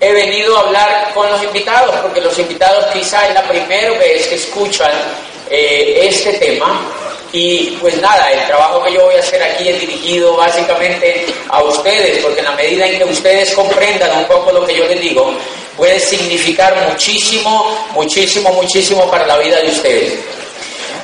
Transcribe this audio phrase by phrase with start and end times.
[0.00, 4.26] he venido a hablar con los invitados, porque los invitados quizá es la primera vez
[4.28, 4.90] que escuchan
[5.50, 6.80] eh, este tema.
[7.32, 11.62] Y pues nada, el trabajo que yo voy a hacer aquí es dirigido básicamente a
[11.62, 15.00] ustedes, porque en la medida en que ustedes comprendan un poco lo que yo les
[15.00, 15.32] digo,
[15.76, 20.18] puede significar muchísimo, muchísimo, muchísimo para la vida de ustedes.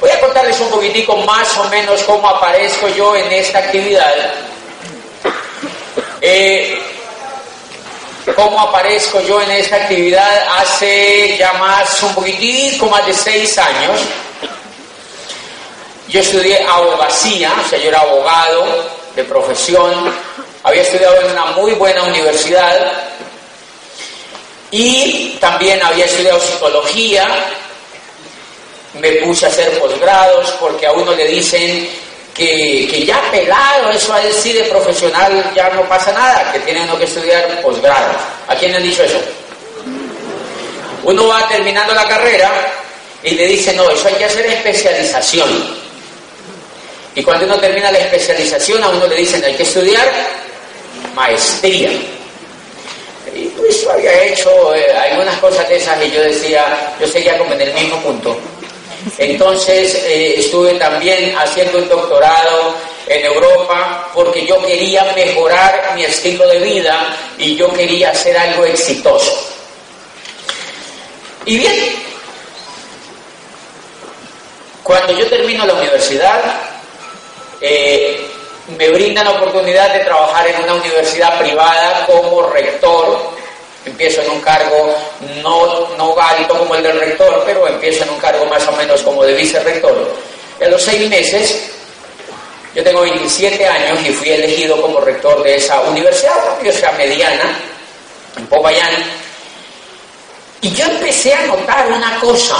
[0.00, 4.12] Voy a contarles un poquitico más o menos cómo aparezco yo en esta actividad.
[6.20, 6.76] Eh,
[8.34, 14.00] cómo aparezco yo en esta actividad hace ya más, un poquitico más de seis años.
[16.08, 20.12] Yo estudié abogacía, o sea, yo era abogado de profesión,
[20.62, 22.92] había estudiado en una muy buena universidad
[24.70, 27.26] y también había estudiado psicología,
[28.94, 31.88] me puse a hacer posgrados porque a uno le dicen
[32.36, 36.98] que, ya pelado, eso a decir de profesional ya no pasa nada, que tiene uno
[36.98, 38.12] que estudiar posgrado.
[38.46, 39.18] ¿A quién le han dicho eso?
[41.02, 42.50] Uno va terminando la carrera
[43.22, 45.48] y le dice, no, eso hay que hacer especialización.
[47.14, 50.06] Y cuando uno termina la especialización, a uno le dicen, hay que estudiar
[51.14, 51.90] maestría.
[53.34, 57.38] Y pues yo había hecho eh, algunas cosas de esas y yo decía, yo seguía
[57.38, 58.38] como en el mismo punto.
[59.18, 62.74] Entonces eh, estuve también haciendo un doctorado
[63.06, 68.64] en Europa porque yo quería mejorar mi estilo de vida y yo quería hacer algo
[68.64, 69.52] exitoso.
[71.44, 71.74] Y bien,
[74.82, 76.40] cuando yo termino la universidad,
[77.60, 78.26] eh,
[78.76, 83.35] me brindan la oportunidad de trabajar en una universidad privada como rector
[83.86, 84.94] empiezo en un cargo
[85.42, 89.00] no, no alto como el del rector, pero empiezo en un cargo más o menos
[89.02, 90.14] como de vicerrector.
[90.60, 91.70] A los seis meses,
[92.74, 97.58] yo tengo 27 años y fui elegido como rector de esa universidad, una sea mediana,
[98.36, 98.92] en Popayán.
[100.60, 102.56] Y yo empecé a notar una cosa.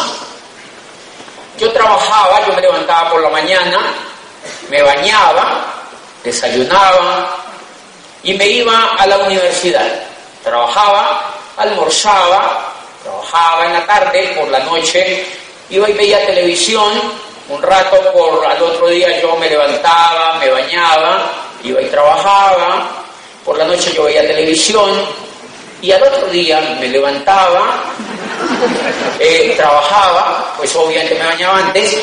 [1.58, 3.94] Yo trabajaba, yo me levantaba por la mañana,
[4.69, 5.75] me bañaba,
[6.22, 7.34] desayunaba
[8.22, 10.06] y me iba a la universidad
[10.46, 15.26] Trabajaba, almorzaba, trabajaba en la tarde, por la noche
[15.70, 16.92] iba y veía televisión,
[17.48, 21.32] un rato por al otro día yo me levantaba, me bañaba,
[21.64, 22.86] iba y trabajaba,
[23.44, 24.92] por la noche yo veía televisión
[25.82, 27.82] y al otro día me levantaba,
[29.18, 31.98] eh, trabajaba, pues obviamente me bañaba antes,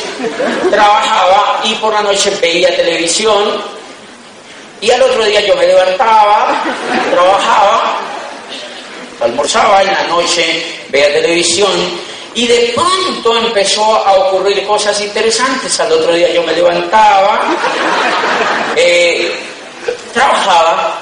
[0.70, 3.64] trabajaba y por la noche veía televisión
[4.82, 6.62] y al otro día yo me levantaba,
[7.10, 8.04] trabajaba
[9.24, 11.72] almorzaba, en la noche veía televisión
[12.36, 15.80] y de pronto empezó a ocurrir cosas interesantes.
[15.80, 17.42] Al otro día yo me levantaba,
[18.76, 19.32] eh,
[20.14, 21.00] trabajaba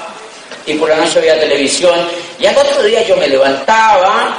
[0.66, 4.36] y por la noche veía televisión y al otro día yo me levantaba,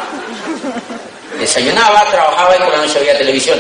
[1.40, 3.60] desayunaba, trabajaba y por la noche veía televisión.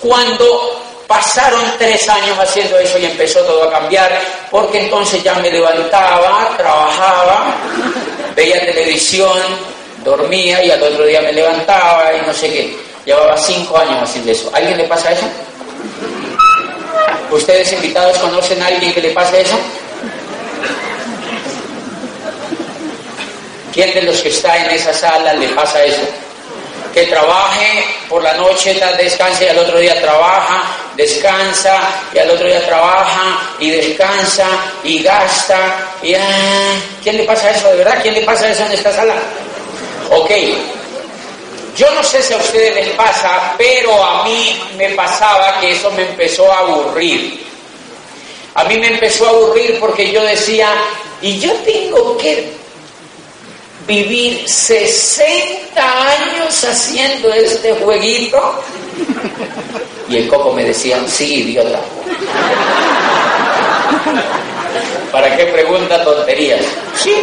[0.00, 4.12] Cuando Pasaron tres años haciendo eso y empezó todo a cambiar,
[4.50, 7.46] porque entonces ya me levantaba, trabajaba,
[8.36, 9.40] veía televisión,
[10.04, 12.78] dormía y al otro día me levantaba y no sé qué.
[13.06, 14.50] Llevaba cinco años haciendo eso.
[14.52, 15.24] ¿A alguien le pasa eso?
[17.30, 19.58] ¿Ustedes invitados conocen a alguien que le pase eso?
[23.72, 26.02] ¿Quién de los que está en esa sala le pasa eso?
[26.92, 31.80] Que trabaje por la noche, descansa y al otro día trabaja, descansa
[32.12, 34.46] y al otro día trabaja y descansa
[34.84, 35.94] y gasta.
[36.02, 37.98] Y, ah, ¿Quién le pasa eso de verdad?
[38.02, 39.14] ¿Quién le pasa eso en esta sala?
[40.10, 40.30] Ok.
[41.76, 45.90] Yo no sé si a ustedes les pasa, pero a mí me pasaba que eso
[45.92, 47.46] me empezó a aburrir.
[48.54, 50.72] A mí me empezó a aburrir porque yo decía,
[51.20, 52.57] y yo tengo que
[53.88, 58.62] vivir 60 años haciendo este jueguito?
[60.08, 61.80] Y el coco me decía, sí, idiota.
[65.10, 66.60] ¿Para qué pregunta tonterías?
[67.02, 67.14] Sí.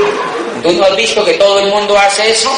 [0.64, 2.52] ¿Tú no has visto que todo el mundo hace eso?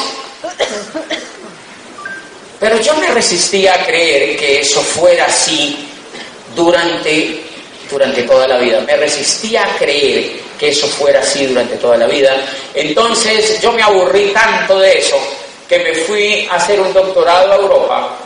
[2.58, 5.86] Pero yo me resistía a creer que eso fuera así
[6.56, 7.42] durante,
[7.90, 8.80] durante toda la vida.
[8.80, 12.36] Me resistía a creer que eso fuera así durante toda la vida.
[12.74, 15.16] Entonces yo me aburrí tanto de eso
[15.68, 18.16] que me fui a hacer un doctorado a Europa.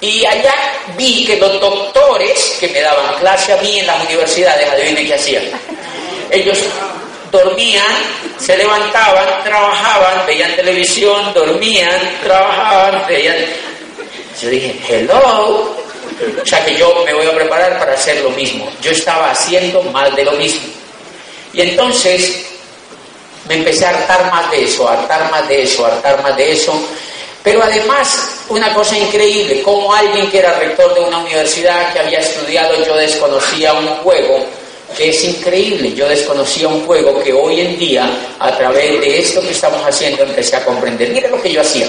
[0.00, 0.54] Y allá
[0.96, 5.14] vi que los doctores que me daban clase a mí en las universidades, adivinen qué
[5.14, 5.44] hacían.
[6.30, 6.58] Ellos
[7.32, 7.84] dormían,
[8.38, 13.36] se levantaban, trabajaban, veían televisión, dormían, trabajaban, veían...
[14.42, 15.74] Yo dije, hello,
[16.42, 18.68] o sea que yo me voy a preparar para hacer lo mismo.
[18.80, 20.62] Yo estaba haciendo mal de lo mismo.
[21.52, 22.46] Y entonces
[23.48, 26.36] me empecé a hartar más de eso, a hartar más de eso, a hartar más
[26.36, 26.72] de eso.
[27.42, 32.20] Pero además, una cosa increíble, como alguien que era rector de una universidad que había
[32.20, 34.46] estudiado, yo desconocía un juego
[34.96, 35.92] que es increíble.
[35.92, 38.08] Yo desconocía un juego que hoy en día,
[38.38, 41.10] a través de esto que estamos haciendo, empecé a comprender.
[41.10, 41.86] Mira lo que yo hacía,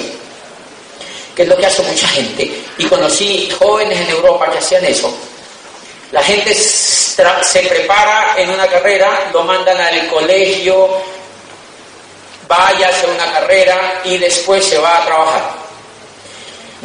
[1.36, 2.64] que es lo que hace mucha gente.
[2.78, 5.14] Y conocí jóvenes en Europa que hacían eso.
[6.12, 10.90] La gente se prepara en una carrera, lo mandan al colegio,
[12.48, 15.66] vaya a hacer una carrera y después se va a trabajar.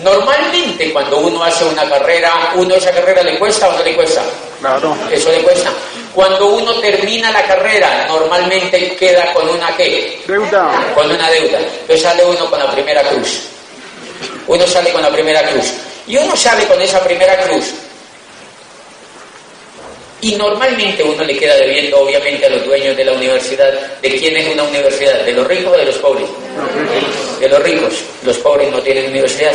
[0.02, 4.22] Normalmente cuando uno hace una carrera, uno esa carrera le cuesta o no le cuesta.
[4.60, 4.96] Claro.
[5.10, 5.70] Eso le cuesta.
[6.14, 10.22] Cuando uno termina la carrera, normalmente queda con una qué?
[10.26, 10.92] Deuda.
[10.94, 11.58] Con una deuda.
[11.58, 13.49] Entonces sale uno con la primera cruz.
[14.46, 15.72] Uno sale con la primera cruz.
[16.06, 17.72] Y uno sale con esa primera cruz
[20.22, 23.72] y normalmente uno le queda debiendo, obviamente, a los dueños de la universidad.
[24.02, 25.24] ¿De quién es una universidad?
[25.24, 26.26] ¿De los ricos o de los pobres?
[27.40, 27.94] De los ricos.
[28.22, 29.52] Los pobres no tienen universidad.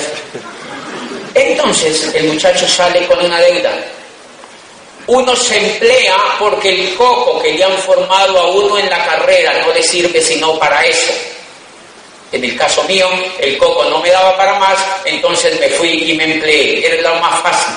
[1.36, 3.74] Entonces, el muchacho sale con una deuda.
[5.08, 9.64] Uno se emplea porque el coco que le han formado a uno en la carrera
[9.64, 11.12] no le sirve sino para eso.
[12.31, 13.07] En el caso mío,
[13.39, 16.86] el coco no me daba para más, entonces me fui y me empleé.
[16.86, 17.74] Era lo más fácil.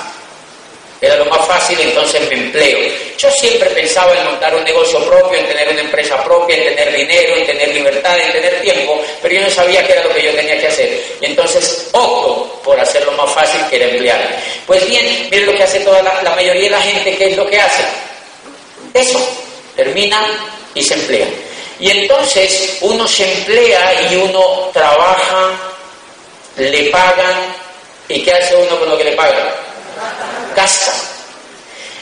[1.00, 2.78] Era lo más fácil, entonces me empleo.
[3.16, 6.92] Yo siempre pensaba en montar un negocio propio, en tener una empresa propia, en tener
[6.92, 10.24] dinero, en tener libertad, en tener tiempo, pero yo no sabía qué era lo que
[10.24, 11.16] yo tenía que hacer.
[11.20, 14.42] Y entonces opto por hacerlo más fácil que era emplear.
[14.66, 17.36] Pues bien, miren lo que hace toda la, la mayoría de la gente, ¿qué es
[17.36, 17.82] lo que hace?
[18.92, 19.20] Eso,
[19.76, 20.20] termina
[20.74, 21.26] y se emplea.
[21.80, 25.50] Y entonces uno se emplea y uno trabaja,
[26.56, 27.54] le pagan,
[28.08, 29.69] ¿y qué hace uno con lo que le pagan?
[30.58, 30.92] gasta.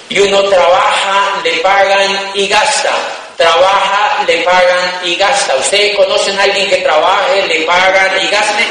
[0.08, 2.92] Y uno trabaja, le pagan y gasta.
[3.36, 5.56] Trabaja, le pagan y gasta.
[5.56, 8.64] ¿Ustedes conocen a alguien que trabaje, le pagan y gaste?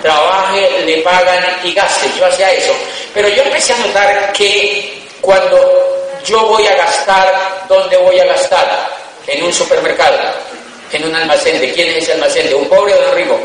[0.00, 2.06] Trabaje, le pagan y gaste.
[2.18, 2.74] Yo hacía eso.
[3.12, 5.58] Pero yo empecé a notar que cuando
[6.24, 8.97] yo voy a gastar, ¿dónde voy a gastar?
[9.28, 10.18] En un supermercado,
[10.92, 11.60] en un almacén.
[11.60, 12.48] ¿De quién es ese almacén?
[12.48, 13.38] ¿De un pobre o de un rico?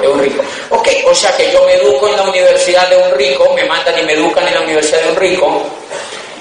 [0.00, 0.42] de un rico.
[0.70, 3.98] Ok, o sea que yo me educo en la universidad de un rico, me mandan
[3.98, 5.62] y me educan en la universidad de un rico,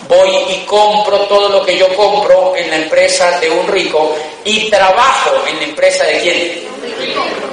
[0.08, 4.70] voy y compro todo lo que yo compro en la empresa de un rico y
[4.70, 6.74] trabajo en la empresa de quién?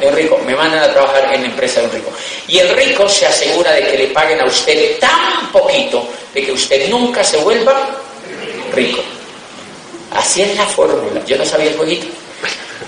[0.01, 0.39] De un rico.
[0.45, 2.11] Me mandan a trabajar en la empresa de un rico.
[2.49, 6.53] Y el rico se asegura de que le paguen a usted tan poquito de que
[6.53, 7.89] usted nunca se vuelva
[8.75, 9.03] rico.
[10.13, 11.25] Así es la fórmula.
[11.27, 12.07] Yo no sabía el jueguito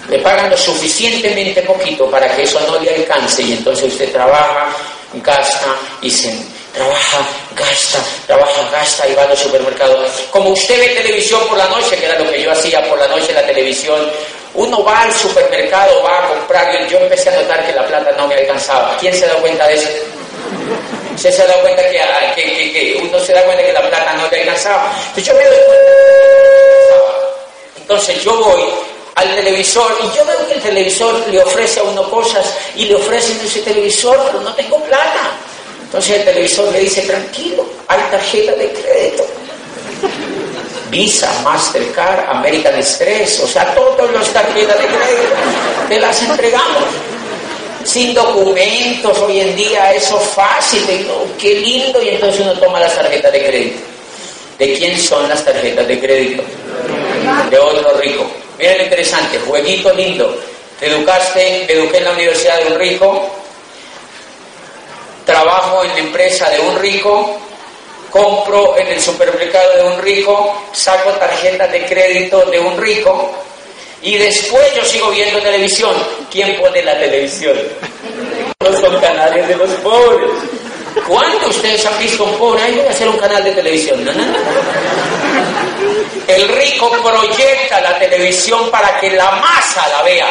[0.09, 4.69] le pagan lo suficientemente poquito para que eso no le alcance y entonces usted trabaja,
[5.15, 6.35] gasta y se
[6.73, 7.19] trabaja,
[7.57, 10.11] gasta, trabaja, gasta y va a los supermercados.
[10.31, 13.09] Como usted ve televisión por la noche, que era lo que yo hacía por la
[13.09, 14.01] noche en la televisión,
[14.55, 18.13] uno va al supermercado, va a comprar y yo empecé a notar que la plata
[18.13, 18.97] no me alcanzaba.
[18.99, 19.89] ¿Quién se da cuenta de eso?
[21.23, 24.41] ¿Usted se da cuenta ah, que, uno se da cuenta que la plata no le
[24.41, 24.93] alcanzaba?
[25.07, 25.93] Entonces yo me doy cuenta
[27.77, 28.63] Entonces yo voy
[29.15, 32.97] al televisor y yo veo que el televisor le ofrece a uno cosas y le
[32.97, 35.31] ofrecen ese televisor, pero no tengo plata.
[35.85, 39.25] Entonces el televisor le dice, tranquilo, hay tarjeta de crédito.
[40.91, 45.35] Visa, Mastercard, American Express, o sea, todas las tarjetas de crédito,
[45.89, 47.12] te las entregamos.
[47.85, 50.83] Sin documentos, hoy en día eso es fácil,
[51.39, 53.81] qué lindo, y entonces uno toma las tarjetas de crédito.
[54.59, 56.43] ¿De quién son las tarjetas de crédito?
[57.51, 58.25] De otro rico.
[58.59, 60.39] Mira lo interesante, jueguito lindo.
[60.79, 63.31] Te educaste, te eduqué en la universidad de un rico,
[65.25, 67.39] trabajo en la empresa de un rico,
[68.11, 73.31] compro en el supermercado de un rico, saco tarjetas de crédito de un rico
[74.03, 75.95] y después yo sigo viendo televisión.
[76.31, 77.57] ¿Quién pone la televisión?
[78.61, 80.29] No son canales de los pobres.
[81.07, 82.63] ¿Cuántos ustedes han visto un pobre?
[82.63, 84.05] Ahí voy a hacer un canal de televisión.
[86.27, 90.29] El rico proyecta la televisión para que la masa la vea.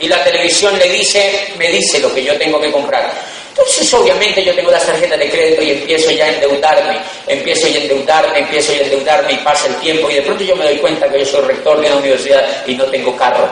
[0.00, 3.12] Y la televisión le dice, me dice lo que yo tengo que comprar.
[3.58, 7.80] Entonces, obviamente, yo tengo las tarjetas de crédito y empiezo ya a endeudarme, empiezo ya
[7.80, 10.64] a endeudarme, empiezo ya a endeudarme y pasa el tiempo y de pronto yo me
[10.64, 13.48] doy cuenta que yo soy rector de una universidad y no tengo carro.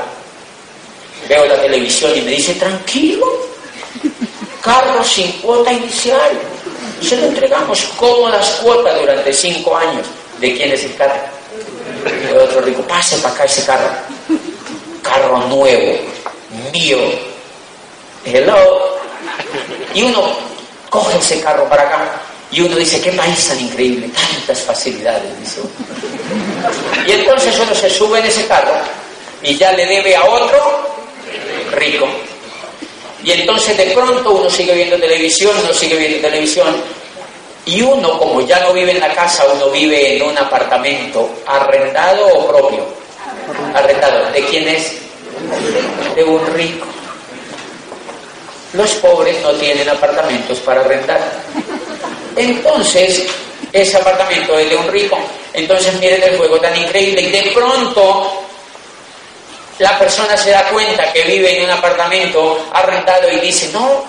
[1.28, 3.26] Veo la televisión y me dice, tranquilo,
[4.62, 6.30] carro sin cuota inicial.
[7.02, 10.06] Se lo entregamos cómodas cuotas durante cinco años.
[10.38, 11.20] ¿De quién es el carro?
[12.04, 12.82] De otro rico.
[12.82, 13.90] Pase para acá ese carro.
[15.02, 15.98] Carro nuevo,
[16.72, 16.98] mío.
[18.24, 18.96] Hello.
[19.96, 20.28] Y uno
[20.90, 25.62] coge ese carro para acá y uno dice, qué país tan increíble, tantas facilidades, dice
[27.06, 28.74] Y entonces uno se sube en ese carro
[29.42, 30.86] y ya le debe a otro
[31.72, 32.06] rico.
[33.24, 36.76] Y entonces de pronto uno sigue viendo televisión, uno sigue viendo televisión,
[37.64, 42.26] y uno, como ya no vive en la casa, uno vive en un apartamento arrendado
[42.28, 42.84] o propio.
[43.74, 44.30] Arrendado.
[44.30, 44.92] ¿De quién es?
[46.14, 46.86] De un rico.
[48.76, 51.20] Los pobres no tienen apartamentos para arrendar.
[52.36, 53.26] Entonces,
[53.72, 55.18] ese apartamento es de un rico.
[55.52, 57.22] Entonces, miren el juego tan increíble.
[57.22, 58.42] Y de pronto,
[59.78, 64.04] la persona se da cuenta que vive en un apartamento arrendado y dice, no,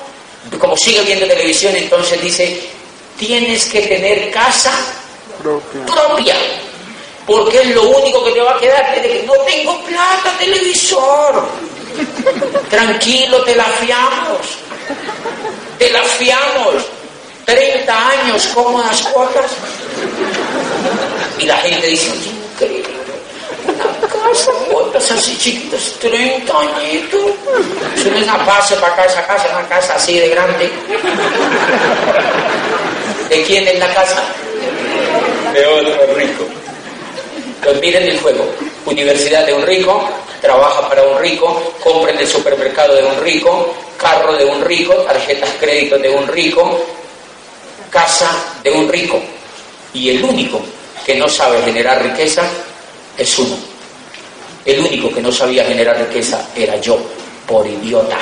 [0.60, 2.70] como sigue viendo televisión, entonces dice,
[3.18, 4.74] tienes que tener casa
[5.86, 6.36] propia.
[7.26, 8.94] Porque es lo único que te va a quedar.
[8.94, 11.46] Que no tengo plata, televisor.
[12.70, 14.58] Tranquilo, te la fiamos.
[15.78, 16.86] Te la fiamos.
[17.46, 19.52] 30 años, cómodas cuotas.
[21.40, 22.98] Y la gente dice, increíble.
[23.66, 27.22] Una casa, cuotas así chiquitas, 30 añitos.
[27.96, 30.70] Si no es una base para acá, esa casa, una casa así de grande.
[33.30, 34.24] ¿De quién es la casa?
[35.54, 36.46] De otro rico.
[37.56, 38.46] Entonces miren el juego.
[38.86, 40.10] Universidad de un rico,
[40.42, 44.94] trabaja para un rico, compra en el supermercado de un rico, carro de un rico,
[44.94, 46.86] tarjetas crédito de un rico,
[47.90, 48.30] casa
[48.64, 49.22] de un rico.
[49.94, 50.62] Y el único
[51.06, 52.44] que no sabe generar riqueza
[53.18, 53.58] es uno.
[54.66, 57.00] El único que no sabía generar riqueza era yo,
[57.48, 58.18] por idiota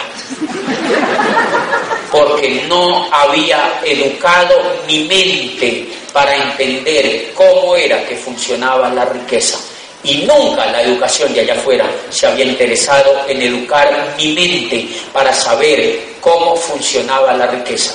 [2.15, 4.55] porque no había educado
[4.87, 9.59] mi mente para entender cómo era que funcionaba la riqueza.
[10.05, 15.33] Y nunca la educación de allá afuera se había interesado en educar mi mente para
[15.33, 17.93] saber cómo funcionaba la riqueza.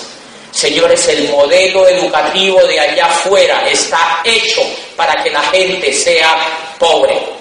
[0.51, 4.63] Señores, el modelo educativo de allá afuera está hecho
[4.97, 6.37] para que la gente sea
[6.79, 7.41] pobre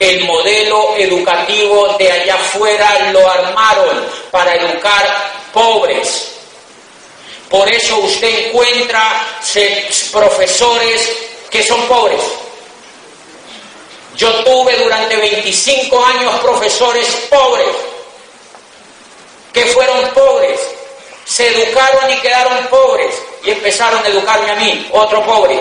[0.00, 6.36] el modelo educativo de allá afuera lo armaron para educar pobres.
[7.50, 9.26] Por eso usted encuentra
[10.10, 11.12] profesores
[11.50, 12.22] que son pobres.
[14.16, 17.68] Yo tuve durante 25 años profesores pobres,
[19.52, 20.60] que fueron pobres,
[21.24, 23.14] se educaron y quedaron pobres
[23.44, 25.60] y empezaron a educarme a mí, otro pobre.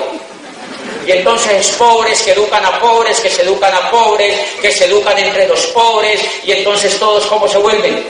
[1.05, 5.17] Y entonces pobres que educan a pobres, que se educan a pobres, que se educan
[5.17, 8.07] entre los pobres, y entonces todos cómo se vuelven?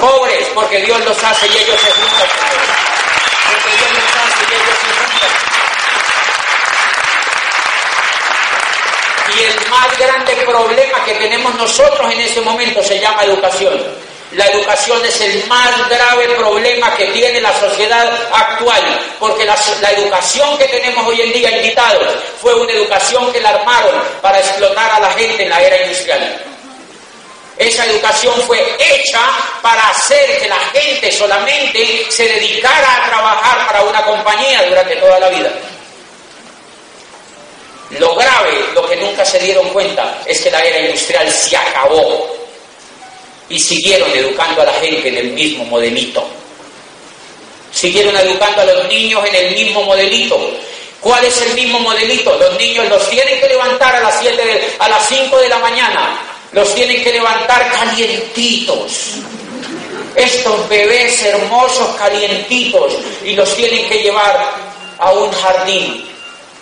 [0.00, 2.28] Pobres, porque Dios los hace y ellos se juntan.
[3.52, 5.30] Porque Dios los hace y ellos se juntan.
[9.34, 13.74] Y el más grande problema que tenemos nosotros en este momento se llama educación.
[14.32, 18.82] La educación es el más grave problema que tiene la sociedad actual,
[19.20, 19.56] porque la,
[19.92, 22.08] educación que tenemos hoy en día, invitados,
[22.40, 26.42] fue una educación que la armaron para explotar a la gente en la era industrial.
[27.56, 29.22] Esa educación fue hecha
[29.62, 35.20] para hacer que la gente solamente se dedicara a trabajar para una compañía durante toda
[35.20, 35.50] la vida.
[37.90, 42.34] Lo grave, lo que nunca se dieron cuenta, es que la era industrial se acabó
[43.48, 46.24] y siguieron educando a la gente en el mismo modelito.
[47.72, 50.36] Siguieron educando a los niños en el mismo modelito.
[51.00, 52.36] ¿Cuál es el mismo modelito?
[52.36, 56.20] Los niños los tienen que levantar a las 7 a las 5 de la mañana.
[56.52, 59.18] Los tienen que levantar calientitos.
[60.16, 64.54] Estos bebés hermosos calientitos y los tienen que llevar
[64.98, 66.15] a un jardín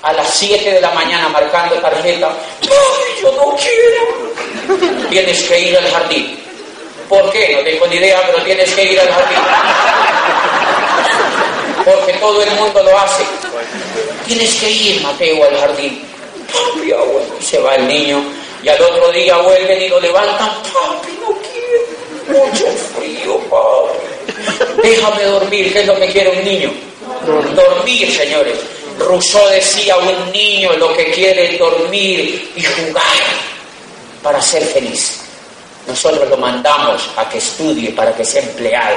[0.04, 2.30] a las 7 de la mañana marcando tarjeta.
[2.62, 5.08] ¡Ay, yo no quiero!
[5.08, 6.38] Tienes que ir al jardín.
[7.08, 7.56] ¿Por qué?
[7.56, 9.38] No tengo ni idea, pero tienes que ir al jardín.
[11.86, 13.24] Porque todo el mundo lo hace.
[14.26, 16.06] Tienes que ir, Mateo, al jardín.
[16.52, 17.36] Papi, abuelo.
[17.40, 18.22] Se va el niño
[18.62, 20.50] y al otro día vuelven y lo levantan.
[20.64, 22.44] Papi, no quiero.
[22.44, 24.82] Mucho frío, papi.
[24.82, 26.70] Déjame dormir, ¿qué es lo que quiere un niño?
[27.54, 28.73] Dormir, señores.
[28.98, 33.02] Rousseau decía, un niño lo que quiere es dormir y jugar
[34.22, 35.20] para ser feliz.
[35.86, 38.96] Nosotros lo mandamos a que estudie para que sea empleado.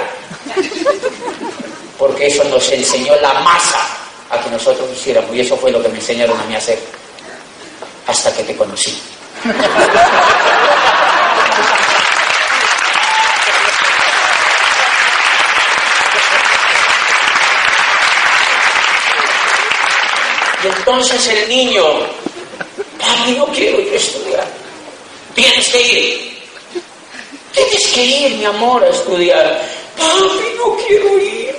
[1.97, 3.79] Porque eso nos enseñó la masa
[4.29, 5.35] a que nosotros hiciéramos.
[5.35, 6.79] Y eso fue lo que me enseñaron a mí a hacer.
[8.05, 9.01] Hasta que te conocí.
[20.63, 21.83] Y entonces el niño,
[22.99, 24.47] papi, no quiero ir a estudiar.
[25.35, 26.37] Tienes que ir.
[27.53, 29.61] Tienes que ir, mi amor, a estudiar.
[29.97, 31.55] Papi, no quiero ir.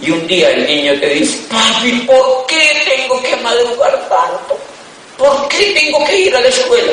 [0.00, 4.58] Y un día el niño te dice, papi, ¿por qué tengo que madrugar tanto?
[5.16, 6.92] ¿Por qué tengo que ir a la escuela?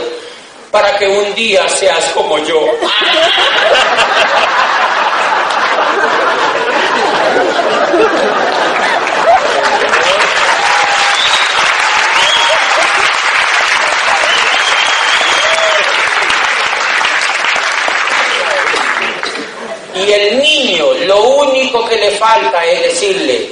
[0.74, 2.66] para que un día seas como yo.
[20.14, 23.50] Y el niño lo único que le falta es decirle,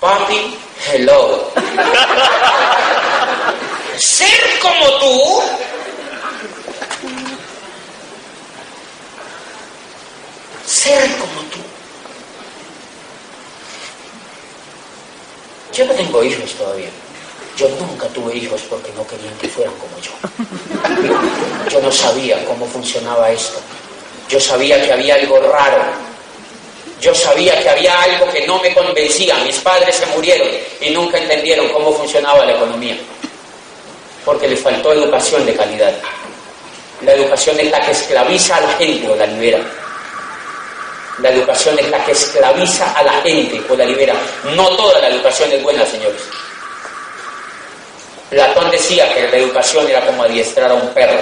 [0.00, 0.56] papi,
[0.92, 1.48] hello.
[3.96, 5.42] Ser como tú
[10.66, 11.60] ser como tú.
[15.72, 16.90] Yo no tengo hijos todavía.
[17.56, 20.10] Yo nunca tuve hijos porque no querían que fueran como yo.
[21.70, 23.60] Yo no sabía cómo funcionaba esto.
[24.32, 25.82] Yo sabía que había algo raro.
[27.02, 29.36] Yo sabía que había algo que no me convencía.
[29.44, 30.48] Mis padres se murieron
[30.80, 32.96] y nunca entendieron cómo funcionaba la economía.
[34.24, 35.92] Porque les faltó educación de calidad.
[37.02, 39.60] La educación es la que esclaviza a la gente o la libera.
[41.18, 44.14] La educación es la que esclaviza a la gente o la libera.
[44.56, 46.22] No toda la educación es buena, señores.
[48.30, 51.20] Platón decía que la educación era como adiestrar a un perro.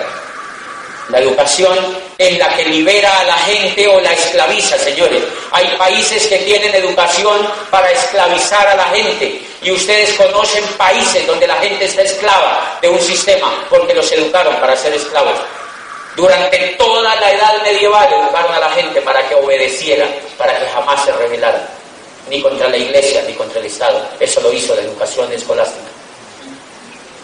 [1.08, 5.22] La educación es la que libera a la gente o la esclaviza, señores.
[5.52, 9.40] Hay países que tienen educación para esclavizar a la gente.
[9.62, 14.54] Y ustedes conocen países donde la gente está esclava de un sistema porque los educaron
[14.56, 15.32] para ser esclavos.
[16.14, 21.02] Durante toda la edad medieval educaron a la gente para que obedeciera, para que jamás
[21.02, 21.66] se rebelaran,
[22.28, 23.98] ni contra la iglesia, ni contra el Estado.
[24.20, 25.89] Eso lo hizo la educación escolástica.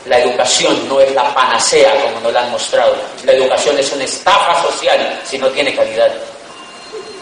[0.06, 2.96] La educación no es la panacea como nos la han mostrado.
[3.24, 6.12] La educación es una estafa social si no tiene calidad.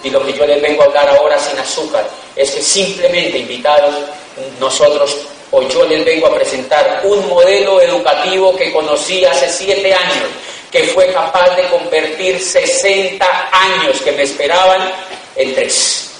[0.03, 3.95] Y lo que yo les vengo a hablar ahora sin azúcar es que simplemente invitados
[4.61, 5.17] nosotros
[5.51, 10.29] o yo les vengo a presentar un modelo educativo que conocí hace siete años
[10.71, 14.91] que fue capaz de convertir 60 años que me esperaban
[15.37, 16.11] en tres.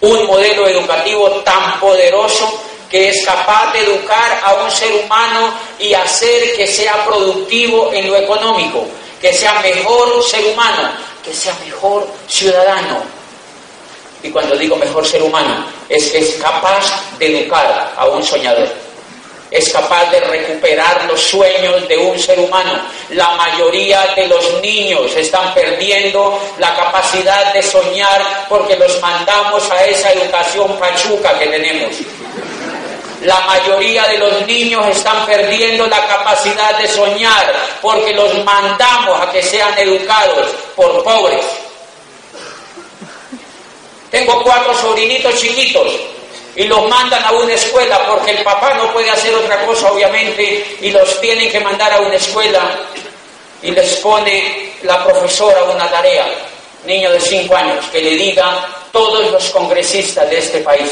[0.00, 5.94] Un modelo educativo tan poderoso que es capaz de educar a un ser humano y
[5.94, 8.86] hacer que sea productivo en lo económico,
[9.20, 10.90] que sea mejor ser humano,
[11.24, 13.02] que sea mejor ciudadano.
[14.22, 18.68] Y cuando digo mejor ser humano, es que es capaz de educar a un soñador
[19.50, 22.72] es capaz de recuperar los sueños de un ser humano.
[23.10, 29.84] La mayoría de los niños están perdiendo la capacidad de soñar porque los mandamos a
[29.86, 31.96] esa educación pachuca que tenemos.
[33.22, 39.30] La mayoría de los niños están perdiendo la capacidad de soñar porque los mandamos a
[39.30, 41.44] que sean educados por pobres.
[44.10, 45.92] Tengo cuatro sobrinitos chiquitos
[46.56, 50.78] y los mandan a una escuela porque el papá no puede hacer otra cosa, obviamente,
[50.80, 52.80] y los tienen que mandar a una escuela
[53.62, 56.26] y les pone la profesora una tarea,
[56.86, 60.90] niño de cinco años, que le diga todos los congresistas de este país.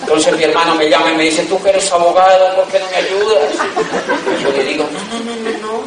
[0.00, 2.86] Entonces mi hermano me llama y me dice, tú que eres abogado, ¿por qué no
[2.90, 3.52] me ayudas?
[4.42, 5.84] Yo le digo, no, no, no, no.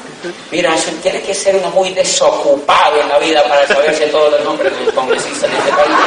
[0.51, 4.77] Mira, tiene que ser uno muy desocupado en la vida para saberse todos los nombres
[4.77, 5.97] de los congresistas de este país.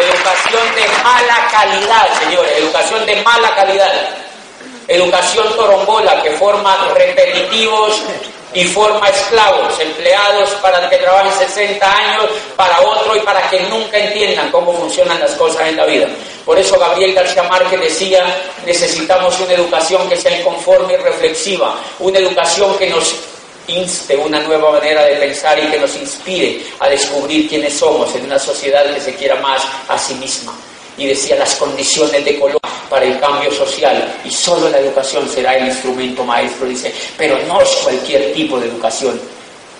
[0.00, 3.92] Educación de mala calidad, señores, educación de mala calidad.
[4.86, 8.02] Educación torombola que forma repetitivos
[8.54, 12.24] y forma esclavos, empleados para que trabajen 60 años
[12.56, 16.08] para otro y para que nunca entiendan cómo funcionan las cosas en la vida.
[16.44, 18.24] Por eso Gabriel García Márquez decía,
[18.64, 23.14] necesitamos una educación que sea inconforme y reflexiva, una educación que nos
[23.66, 28.24] inste una nueva manera de pensar y que nos inspire a descubrir quiénes somos en
[28.24, 30.54] una sociedad que se quiera más a sí misma
[30.98, 32.58] y decía las condiciones de Colombia
[32.90, 37.60] para el cambio social y solo la educación será el instrumento maestro, dice, pero no
[37.60, 39.18] es cualquier tipo de educación.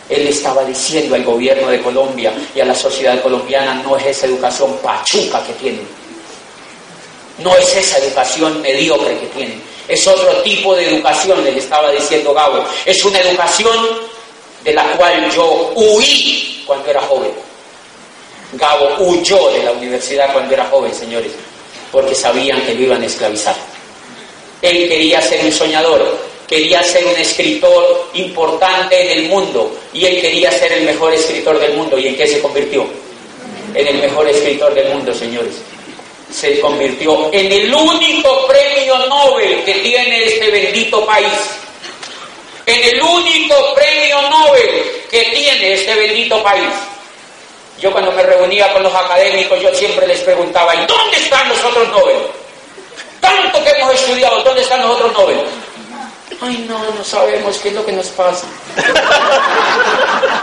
[0.08, 4.26] Él estaba diciendo al gobierno de Colombia y a la sociedad colombiana, no es esa
[4.26, 5.86] educación pachuca que tienen,
[7.38, 12.32] no es esa educación mediocre que tienen, es otro tipo de educación, le estaba diciendo
[12.32, 13.76] Gabo, es una educación
[14.64, 17.47] de la cual yo huí cuando era joven
[18.52, 21.32] Gabo huyó de la universidad cuando era joven, señores,
[21.92, 23.54] porque sabían que lo iban a esclavizar.
[24.62, 30.20] Él quería ser un soñador, quería ser un escritor importante en el mundo y él
[30.20, 31.98] quería ser el mejor escritor del mundo.
[31.98, 32.86] ¿Y en qué se convirtió?
[33.74, 35.54] En el mejor escritor del mundo, señores.
[36.32, 41.32] Se convirtió en el único premio Nobel que tiene este bendito país.
[42.64, 46.68] En el único premio Nobel que tiene este bendito país
[47.80, 51.62] Yo cuando me reunía con los académicos, yo siempre les preguntaba, ¿y dónde están los
[51.64, 52.16] otros Nobel?
[53.20, 55.40] Tanto que hemos estudiado, ¿dónde están los otros Nobel?
[56.40, 58.46] Ay, no, no sabemos qué es lo que nos pasa.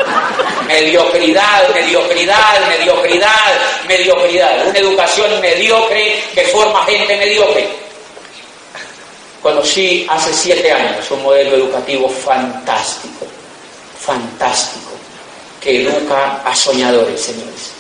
[0.67, 3.53] mediocridad, mediocridad, mediocridad,
[3.87, 4.67] mediocridad.
[4.67, 7.69] Una educación mediocre que forma gente mediocre.
[9.41, 13.25] Conocí hace siete años un modelo educativo fantástico,
[13.99, 14.84] fantástico,
[15.65, 17.71] educa a soñadores, señores.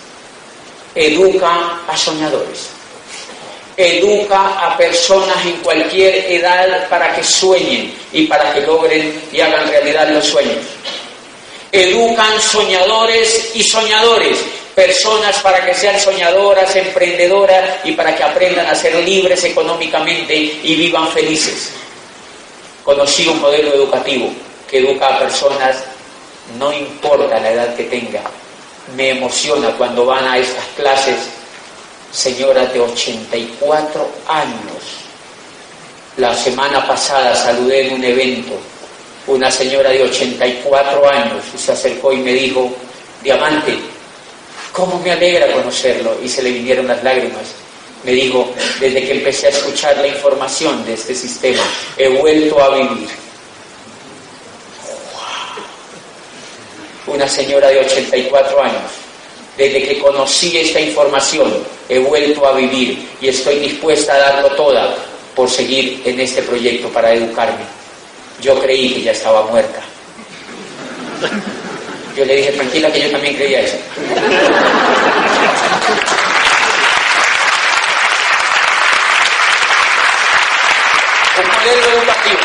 [0.95, 2.75] Educa a soñadores
[3.77, 9.67] educa a personas en cualquier edad para que sueñen y para que logren y hagan
[9.67, 10.63] realidad los sueños.
[11.71, 14.37] Educan soñadores y soñadores,
[14.73, 20.75] personas para que sean soñadoras, emprendedoras y para que aprendan a ser libres económicamente y
[20.75, 21.71] vivan felices.
[22.83, 24.31] Conocí un modelo educativo
[24.69, 25.83] que educa a personas,
[26.59, 28.21] no importa la edad que tenga,
[28.95, 31.17] me emociona cuando van a estas clases
[32.11, 35.05] señora de 84 años.
[36.17, 38.57] La semana pasada saludé en un evento
[39.27, 42.71] una señora de 84 años y se acercó y me dijo,
[43.23, 43.77] Diamante,
[44.71, 46.17] ¿cómo me alegra conocerlo?
[46.23, 47.41] Y se le vinieron las lágrimas.
[48.03, 51.63] Me dijo, desde que empecé a escuchar la información de este sistema,
[51.97, 53.24] he vuelto a vivir.
[57.07, 59.05] Una señora de 84 años
[59.57, 61.53] desde que conocí esta información,
[61.87, 64.95] he vuelto a vivir y estoy dispuesta a darlo toda
[65.33, 67.63] por seguir en este proyecto para educarme.
[68.41, 69.79] Yo creí que ya estaba muerta.
[72.17, 73.77] Yo le dije, tranquila, que yo también creía eso.
[81.37, 82.39] Un modelo educativo.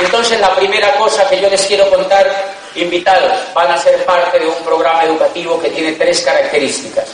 [0.00, 4.46] Entonces, la primera cosa que yo les quiero contar invitados van a ser parte de
[4.46, 7.06] un programa educativo que tiene tres características.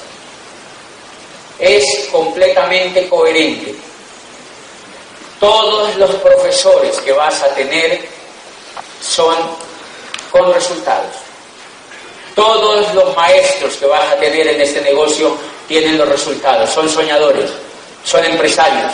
[1.59, 3.75] Es completamente coherente.
[5.39, 8.01] Todos los profesores que vas a tener
[9.01, 9.37] son
[10.31, 11.17] con resultados.
[12.35, 15.37] Todos los maestros que vas a tener en este negocio
[15.69, 16.71] tienen los resultados.
[16.71, 17.51] Son soñadores,
[18.05, 18.93] son empresarios,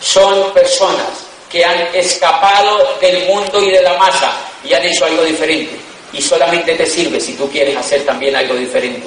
[0.00, 4.32] son personas que han escapado del mundo y de la masa
[4.66, 5.76] y han hecho algo diferente.
[6.12, 9.06] Y solamente te sirve si tú quieres hacer también algo diferente.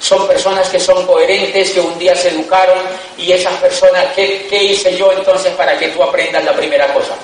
[0.00, 2.78] Son personas que son coherentes, que un día se educaron
[3.16, 7.14] y esas personas, ¿qué, ¿qué hice yo entonces para que tú aprendas la primera cosa?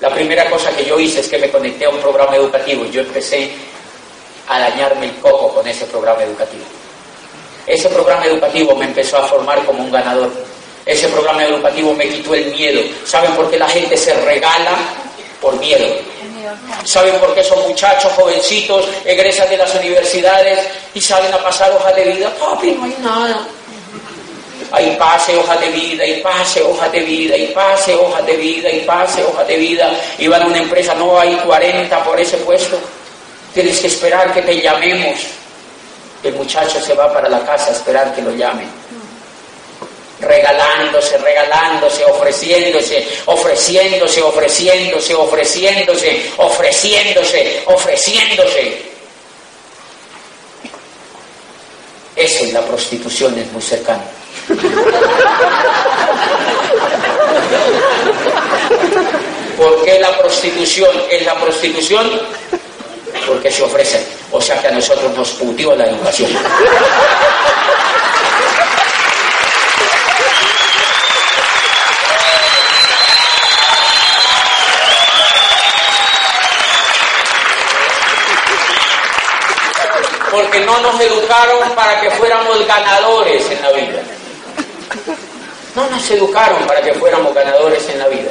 [0.00, 2.90] La primera cosa que yo hice es que me conecté a un programa educativo y
[2.90, 3.50] yo empecé
[4.46, 6.64] a dañarme el coco con ese programa educativo.
[7.66, 10.30] Ese programa educativo me empezó a formar como un ganador
[10.88, 12.80] ese programa educativo me quitó el miedo.
[13.04, 14.70] ¿Saben por qué la gente se regala?
[15.38, 15.84] Por miedo.
[16.84, 20.58] ¿Saben por qué esos muchachos jovencitos egresan de las universidades
[20.94, 22.32] y salen a pasar hojas de vida?
[22.38, 23.46] Papi, no hay nada.
[24.70, 28.70] Hay pase hojas de vida, y pase hojas de vida, y pase hojas de vida,
[28.70, 29.90] y pase hojas de vida.
[30.18, 32.78] Y van a una empresa, no hay 40 por ese puesto.
[33.54, 35.18] Tienes que esperar que te llamemos.
[36.22, 38.77] El muchacho se va para la casa a esperar que lo llamen
[40.20, 48.82] regalándose, regalándose, ofreciéndose, ofreciéndose, ofreciéndose, ofreciéndose, ofreciéndose, ofreciéndose.
[52.16, 54.02] Eso es la prostitución, es muy cercano.
[59.56, 62.20] ¿Por qué la prostitución es la prostitución?
[63.26, 64.04] Porque se ofrecen.
[64.32, 66.30] O sea que a nosotros nos putió la educación.
[80.38, 84.00] Porque no nos educaron para que fuéramos ganadores en la vida.
[85.74, 88.30] No nos educaron para que fuéramos ganadores en la vida.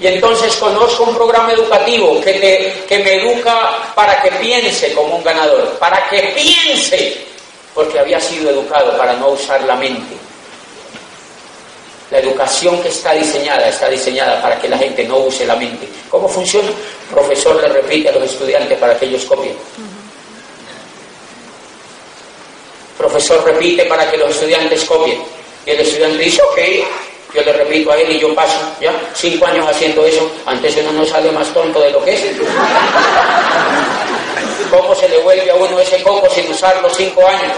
[0.00, 5.24] Y entonces conozco un programa educativo que, que me educa para que piense como un
[5.24, 7.26] ganador, para que piense,
[7.74, 10.16] porque había sido educado para no usar la mente.
[12.10, 15.86] La educación que está diseñada está diseñada para que la gente no use la mente.
[16.08, 16.68] ¿Cómo funciona?
[17.10, 19.56] Profesor le repite a los estudiantes para que ellos copien.
[22.96, 25.22] Profesor repite para que los estudiantes copien.
[25.64, 26.58] Y el estudiante dice, ok,
[27.34, 28.92] yo le repito a él y yo paso, ¿ya?
[29.14, 32.22] Cinco años haciendo eso, antes uno no sale más tonto de lo que es.
[34.70, 37.52] ¿Cómo se le vuelve a uno ese coco sin usarlo cinco años?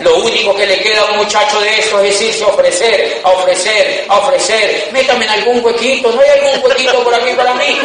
[0.00, 3.30] Lo único que le queda a un muchacho de eso es irse a ofrecer, a
[3.30, 4.90] ofrecer, a ofrecer.
[4.92, 7.76] Métame en algún huequito, no hay algún huequito por aquí para mí.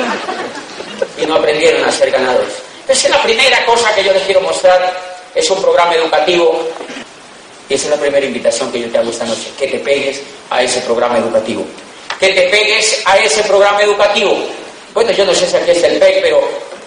[1.18, 2.54] Y no aprendieron a ser ganadores.
[2.88, 6.60] Esa es la primera cosa que yo les quiero mostrar es un programa educativo.
[7.70, 10.22] Y esa es la primera invitación que yo te hago esta noche, que te pegues
[10.50, 11.66] a ese programa educativo.
[12.20, 14.38] Que te pegues a ese programa educativo.
[14.94, 16.42] Bueno, yo no sé si aquí es el PEC, pero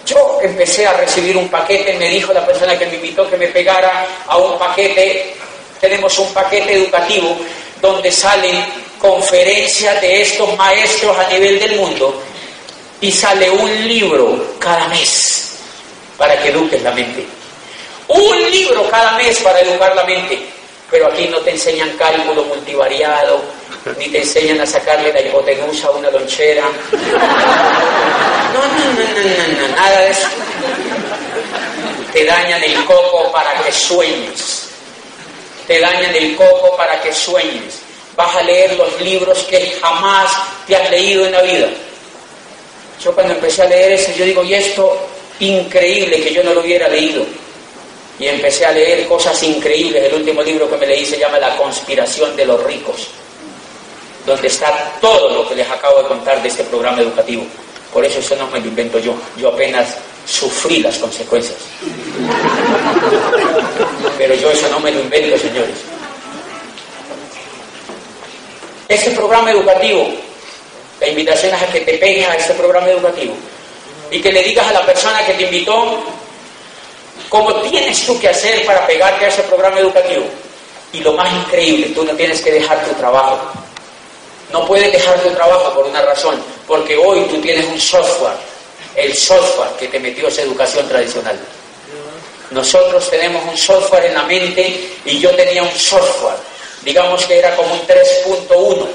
[0.05, 3.47] yo empecé a recibir un paquete, me dijo la persona que me invitó que me
[3.47, 5.35] pegara a un paquete,
[5.81, 7.37] tenemos un paquete educativo
[7.81, 8.63] donde salen
[8.99, 12.21] conferencias de estos maestros a nivel del mundo
[13.01, 15.59] y sale un libro cada mes
[16.17, 17.25] para que eduques la mente.
[18.07, 20.39] Un libro cada mes para educar la mente.
[20.89, 23.41] Pero aquí no te enseñan cálculo multivariado,
[23.97, 26.63] ni te enseñan a sacarle la hipotenusa a una lonchera.
[28.53, 30.27] No, no, no, no, nada de eso.
[32.13, 34.69] Te dañan el coco para que sueñes.
[35.67, 37.81] Te dañan el coco para que sueñes.
[38.15, 40.31] Vas a leer los libros que jamás
[40.65, 41.67] te has leído en la vida.
[43.03, 44.97] Yo cuando empecé a leer eso, yo digo, y esto
[45.39, 47.25] increíble que yo no lo hubiera leído.
[48.19, 50.03] Y empecé a leer cosas increíbles.
[50.03, 53.07] El último libro que me leí se llama La conspiración de los ricos,
[54.25, 57.45] donde está todo lo que les acabo de contar de este programa educativo.
[57.93, 59.13] Por eso eso no me lo invento yo.
[59.37, 61.57] Yo apenas sufrí las consecuencias.
[64.17, 65.75] Pero yo eso no me lo invento, señores.
[68.87, 70.07] Este programa educativo,
[70.99, 73.35] la invitación es a que te pegues a este programa educativo
[74.09, 76.03] y que le digas a la persona que te invitó
[77.29, 80.25] cómo tienes tú que hacer para pegarte a ese programa educativo.
[80.93, 83.39] Y lo más increíble, tú no tienes que dejar tu trabajo.
[84.51, 88.37] No puedes dejar tu trabajo por una razón, porque hoy tú tienes un software,
[88.95, 91.37] el software que te metió esa educación tradicional.
[92.51, 96.37] Nosotros tenemos un software en la mente y yo tenía un software,
[96.81, 98.87] digamos que era como un 3.1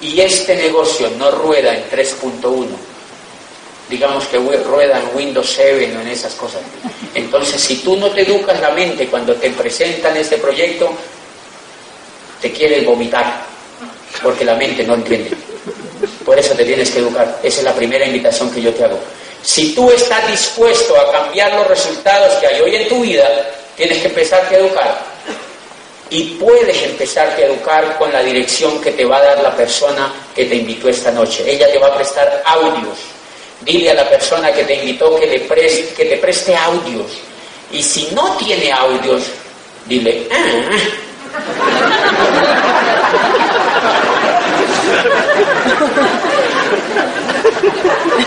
[0.00, 2.66] y este negocio no rueda en 3.1,
[3.90, 6.62] digamos que rueda en Windows 7 o en esas cosas.
[7.14, 10.90] Entonces, si tú no te educas la mente cuando te presentan este proyecto,
[12.40, 13.42] te quieres vomitar,
[14.22, 15.30] porque la mente no entiende.
[16.24, 17.40] Por eso te tienes que educar.
[17.42, 18.98] Esa es la primera invitación que yo te hago.
[19.42, 23.26] Si tú estás dispuesto a cambiar los resultados que hay hoy en tu vida,
[23.76, 25.10] tienes que empezarte a educar
[26.10, 30.12] y puedes empezarte a educar con la dirección que te va a dar la persona
[30.34, 31.44] que te invitó esta noche.
[31.46, 32.98] Ella te va a prestar audios.
[33.62, 37.18] Dile a la persona que te invitó que, le preste, que te preste audios.
[37.70, 39.22] Y si no tiene audios,
[39.86, 40.70] dile, ah".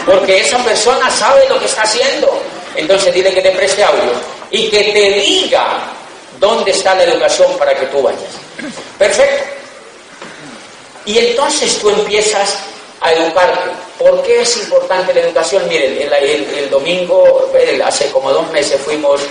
[0.05, 2.41] Porque esa persona sabe lo que está haciendo.
[2.75, 4.11] Entonces dile que te preste audio
[4.51, 5.93] y que te diga
[6.43, 8.19] ¿Dónde está la educación para que tú vayas?
[8.97, 9.45] Perfecto.
[11.05, 12.57] Y entonces tú empiezas
[13.03, 13.69] a educarte.
[13.99, 15.67] ¿Por qué es importante la educación?
[15.67, 17.51] Miren, el, domingo,
[17.85, 19.21] hace como dos meses fuimos,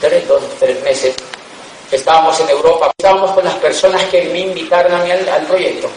[0.00, 1.14] tres, dos, tres meses,
[1.92, 5.88] estábamos en Europa, estábamos con las personas que me invitaron a mí al, proyecto.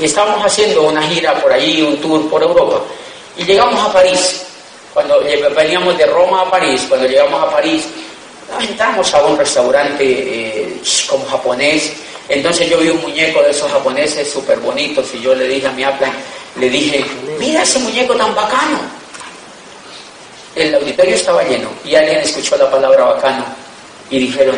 [0.00, 2.80] Y estábamos haciendo una gira por ahí, un tour por Europa.
[3.36, 4.44] Y llegamos a París.
[4.92, 5.20] Cuando
[5.56, 7.86] veníamos de Roma a París, cuando llegamos a París,
[8.60, 11.92] entramos a un restaurante eh, como japonés,
[12.28, 15.72] entonces yo vi un muñeco de esos japoneses súper bonitos y yo le dije a
[15.72, 16.10] mi apla,
[16.56, 17.04] le dije,
[17.38, 18.80] mira ese muñeco tan bacano.
[20.54, 23.44] El auditorio estaba lleno y alguien escuchó la palabra bacano
[24.08, 24.56] y dijeron,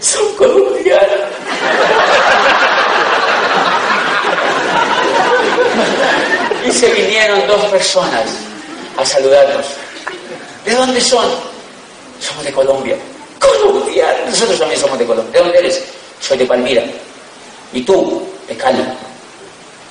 [0.00, 1.04] son colombianos.
[6.66, 8.24] y se vinieron dos personas
[8.96, 9.66] a saludarnos.
[10.64, 11.26] ¿De dónde son?
[12.20, 12.96] Somos de Colombia.
[13.38, 14.06] Colombia.
[14.26, 15.32] Nosotros también somos de Colombia.
[15.32, 15.84] ¿De dónde eres?
[16.26, 16.82] Soy de Palmira.
[17.74, 18.26] ¿Y tú?
[18.48, 18.82] De Cali.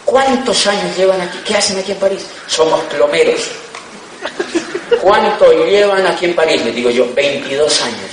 [0.04, 1.38] ¿Cuántos años llevan aquí?
[1.46, 2.26] ¿Qué hacen aquí en París?
[2.48, 3.52] Somos plomeros.
[5.02, 6.65] ¿Cuánto llevan aquí en París?
[6.65, 8.12] Les digo yo, 22 años.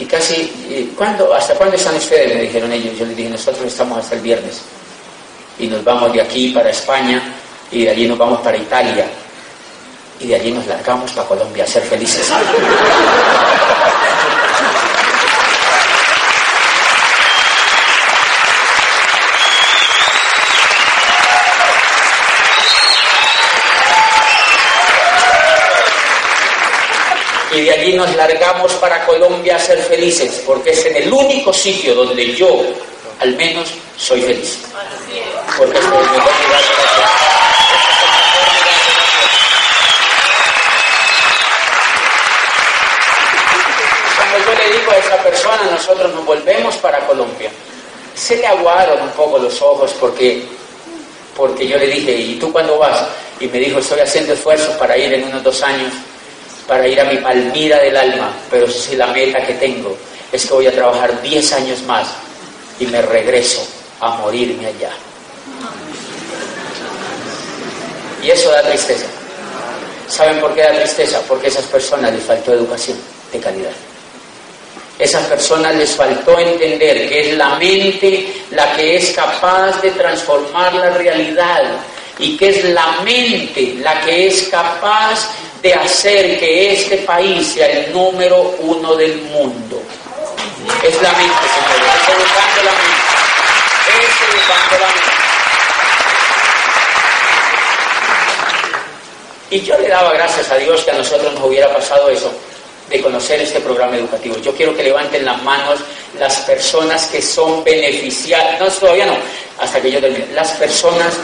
[0.00, 2.34] Y casi, ¿cuándo, ¿hasta cuándo están ustedes?
[2.34, 2.98] Me dijeron ellos.
[2.98, 4.62] Yo les dije, nosotros estamos hasta el viernes.
[5.60, 7.22] Y nos vamos de aquí para España
[7.70, 9.06] y de allí nos vamos para Italia
[10.18, 12.32] y de allí nos largamos para Colombia a ser felices.
[27.54, 31.52] Y de allí nos largamos para Colombia a ser felices, porque es en el único
[31.52, 32.62] sitio donde yo,
[33.20, 34.60] al menos, soy feliz.
[35.56, 35.84] Porque es
[44.90, 47.50] a esa persona, nosotros nos volvemos para Colombia.
[48.14, 50.44] Se le aguaron un poco los ojos porque
[51.36, 53.06] porque yo le dije, ¿y tú cuándo vas?
[53.40, 55.92] Y me dijo, estoy haciendo esfuerzos para ir en unos dos años,
[56.66, 59.96] para ir a mi Palmira del alma, pero es la meta que tengo,
[60.32, 62.08] es que voy a trabajar 10 años más
[62.78, 63.66] y me regreso
[64.00, 64.90] a morirme allá.
[68.22, 69.06] Y eso da tristeza.
[70.08, 71.20] ¿Saben por qué da tristeza?
[71.28, 72.98] Porque a esas personas les faltó educación
[73.32, 73.72] de calidad.
[74.98, 80.72] Esas personas les faltó entender que es la mente la que es capaz de transformar
[80.74, 81.62] la realidad
[82.18, 85.30] y que es la mente la que es capaz
[85.64, 89.82] de hacer que este país sea el número uno del mundo.
[90.82, 93.00] Es la mente, señores, es educando la mente.
[93.88, 95.14] Es educando la mente.
[99.48, 102.30] Y yo le daba gracias a Dios que a nosotros nos hubiera pasado eso,
[102.90, 104.36] de conocer este programa educativo.
[104.42, 105.80] Yo quiero que levanten las manos
[106.18, 109.16] las personas que son beneficiadas, no, todavía no,
[109.58, 111.14] hasta que yo termine, las personas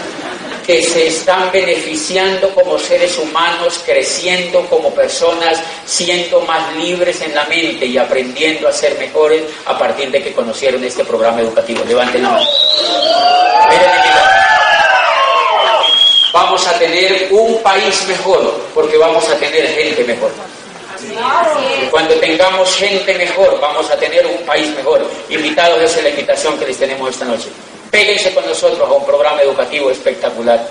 [0.66, 7.44] que se están beneficiando como seres humanos, creciendo como personas, siendo más libres en la
[7.44, 11.82] mente y aprendiendo a ser mejores a partir de que conocieron este programa educativo.
[11.86, 12.46] Levanten la mano.
[16.32, 20.30] Vamos a tener un país mejor porque vamos a tener gente mejor.
[21.90, 25.04] Cuando tengamos gente mejor, vamos a tener un país mejor.
[25.28, 27.48] Invitados, esa es la invitación que les tenemos esta noche.
[27.90, 30.68] Péguense con nosotros a un programa educativo espectacular,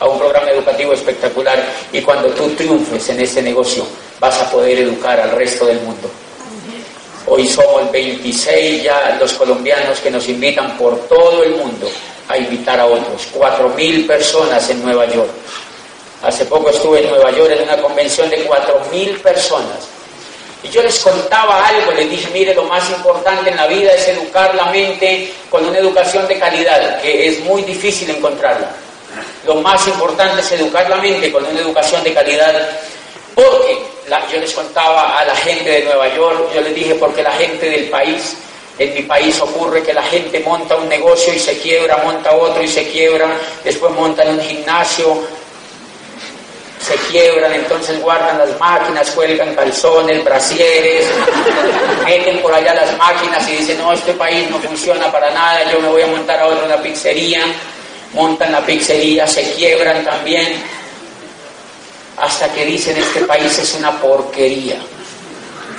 [0.00, 3.86] a un programa educativo espectacular y cuando tú triunfes en ese negocio
[4.18, 6.10] vas a poder educar al resto del mundo.
[7.26, 11.90] Hoy somos 26 ya los colombianos que nos invitan por todo el mundo
[12.28, 13.28] a invitar a otros.
[13.34, 15.30] 4.000 personas en Nueva York.
[16.22, 19.95] Hace poco estuve en Nueva York en una convención de 4.000 personas.
[20.66, 24.08] Y yo les contaba algo, les dije, mire, lo más importante en la vida es
[24.08, 28.74] educar la mente con una educación de calidad, que es muy difícil encontrarla.
[29.46, 32.68] Lo más importante es educar la mente con una educación de calidad,
[33.32, 33.78] porque
[34.32, 37.70] yo les contaba a la gente de Nueva York, yo les dije, porque la gente
[37.70, 38.36] del país
[38.78, 42.62] en mi país ocurre que la gente monta un negocio y se quiebra, monta otro
[42.62, 43.28] y se quiebra,
[43.64, 45.22] después montan un gimnasio,
[46.86, 51.04] se quiebran, entonces guardan las máquinas, cuelgan calzones, brasieres,
[52.04, 55.80] meten por allá las máquinas y dicen, no, este país no funciona para nada, yo
[55.80, 57.42] me voy a montar a otra una pizzería,
[58.12, 60.62] montan la pizzería, se quiebran también,
[62.18, 64.76] hasta que dicen, este país es una porquería,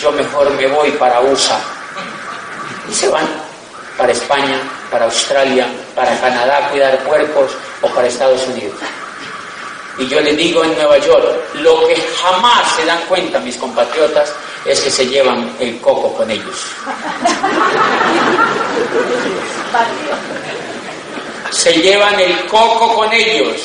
[0.02, 1.62] yo mejor me voy para USA
[2.92, 3.26] y se van
[3.98, 4.60] para España,
[4.92, 8.76] para Australia, para Canadá a cuidar cuerpos o para Estados Unidos.
[10.00, 14.32] Y yo les digo en Nueva York, lo que jamás se dan cuenta mis compatriotas
[14.66, 16.66] es que se llevan el coco con ellos.
[21.50, 23.58] Se llevan el coco con ellos.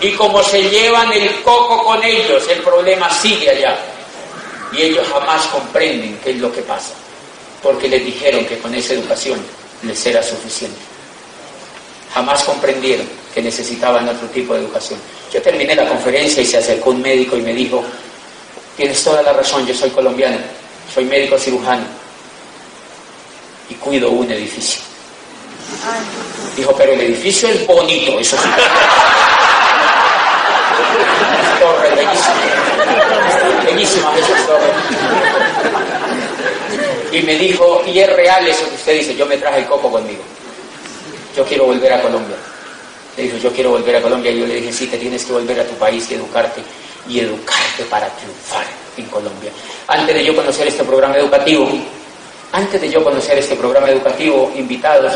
[0.00, 3.78] Y como se llevan el coco con ellos, el problema sigue allá.
[4.72, 6.94] Y ellos jamás comprenden qué es lo que pasa
[7.62, 9.40] porque les dijeron que con esa educación
[9.82, 10.78] les era suficiente.
[12.14, 13.06] Jamás comprendieron
[13.38, 14.98] que necesitaban otro tipo de educación.
[15.32, 17.84] Yo terminé la conferencia y se acercó un médico y me dijo,
[18.76, 20.38] tienes toda la razón, yo soy colombiano,
[20.92, 21.84] soy médico cirujano
[23.70, 24.80] y cuido un edificio.
[26.56, 28.48] Dijo, pero el edificio es bonito, eso sí.
[31.60, 32.34] torre, bellísima.
[33.66, 34.72] Bellísima esa torre.
[37.12, 39.92] Y me dijo, y es real eso que usted dice, yo me traje el coco
[39.92, 40.24] conmigo.
[41.36, 42.34] Yo quiero volver a Colombia.
[43.18, 44.30] Le dijo, yo quiero volver a Colombia.
[44.30, 46.62] Y yo le dije, sí, te tienes que volver a tu país y educarte.
[47.08, 48.64] Y educarte para triunfar
[48.96, 49.50] en Colombia.
[49.88, 51.68] Antes de yo conocer este programa educativo,
[52.52, 55.12] antes de yo conocer este programa educativo, invitados,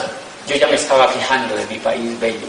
[0.49, 2.49] yo ya me estaba quejando de mi país bello.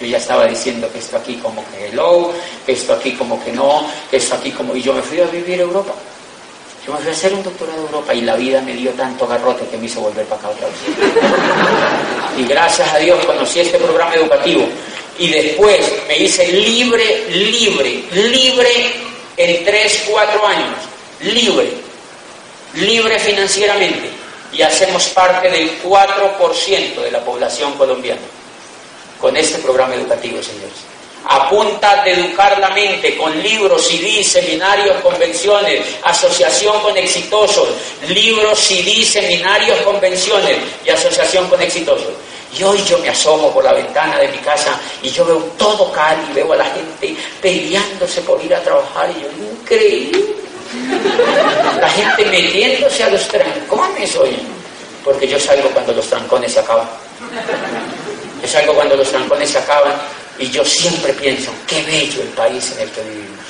[0.00, 2.32] Yo ya estaba diciendo que esto aquí como que hello,
[2.64, 4.74] que esto aquí como que no, que esto aquí como...
[4.74, 5.92] Y yo me fui a vivir a Europa.
[6.88, 9.26] Yo me fui a hacer un doctorado en Europa y la vida me dio tanto
[9.26, 10.78] garrote que me hizo volver para acá otra vez.
[12.38, 14.66] Y gracias a Dios conocí este programa educativo
[15.18, 18.70] y después me hice libre, libre, libre
[19.36, 20.78] en 3, 4 años.
[21.20, 21.74] Libre,
[22.72, 24.08] libre financieramente.
[24.54, 28.22] Y hacemos parte del 4% de la población colombiana
[29.20, 30.97] con este programa educativo, señores
[31.28, 37.68] a de educar la mente con libros, CD, seminarios, convenciones, asociación con exitosos,
[38.08, 40.56] libros, CD, seminarios, convenciones
[40.86, 42.12] y asociación con exitosos.
[42.58, 45.92] Y hoy yo me asomo por la ventana de mi casa y yo veo todo
[45.92, 50.34] Cali, veo a la gente peleándose por ir a trabajar y yo, increíble.
[51.78, 54.34] La gente metiéndose a los trancones hoy,
[55.04, 56.88] porque yo salgo cuando los trancones se acaban.
[58.42, 59.92] Es algo cuando los trancones se acaban
[60.38, 63.44] y yo siempre pienso, qué bello el país en el que vivimos.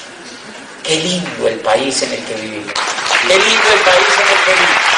[0.83, 2.73] Qué lindo el país en el que vivimos.
[3.23, 4.89] Qué lindo el país en el que vivimos.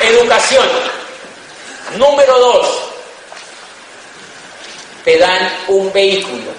[0.00, 0.68] Educación.
[1.96, 2.68] Número dos,
[5.04, 6.50] te dan un vehículo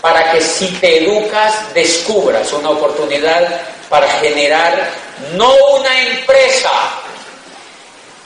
[0.00, 4.90] para que si te educas descubras una oportunidad para generar
[5.34, 6.70] no una empresa.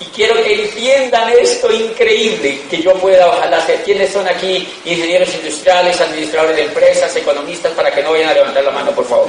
[0.01, 3.67] Y quiero que entiendan esto increíble, que yo pueda ojalá.
[3.85, 8.63] ¿Quiénes son aquí ingenieros industriales, administradores de empresas, economistas, para que no vayan a levantar
[8.63, 9.27] la mano, por favor?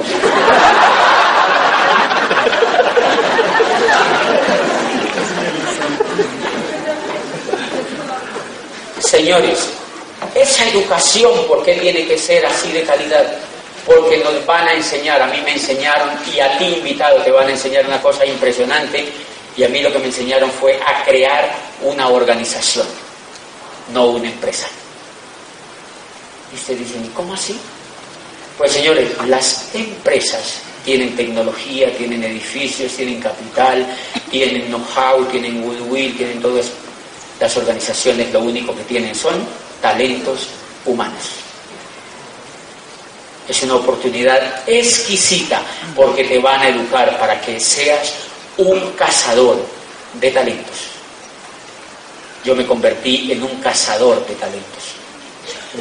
[9.00, 9.70] Señores,
[10.36, 13.26] esa educación, ¿por qué tiene que ser así de calidad?
[13.84, 17.48] Porque nos van a enseñar, a mí me enseñaron y a ti invitado te van
[17.48, 21.54] a enseñar una cosa impresionante y a mí lo que me enseñaron fue a crear
[21.82, 22.86] una organización,
[23.92, 24.66] no una empresa.
[26.52, 27.58] Y ustedes dicen, ¿cómo así?
[28.58, 33.86] Pues señores, las empresas tienen tecnología, tienen edificios, tienen capital,
[34.30, 36.72] tienen know-how, tienen goodwill, tienen todo eso.
[37.38, 39.46] Las organizaciones lo único que tienen son
[39.80, 40.48] talentos
[40.84, 41.30] humanos.
[43.48, 45.62] Es una oportunidad exquisita
[45.96, 49.58] porque te van a educar para que seas un cazador
[50.14, 50.76] de talentos.
[52.44, 54.94] Yo me convertí en un cazador de talentos.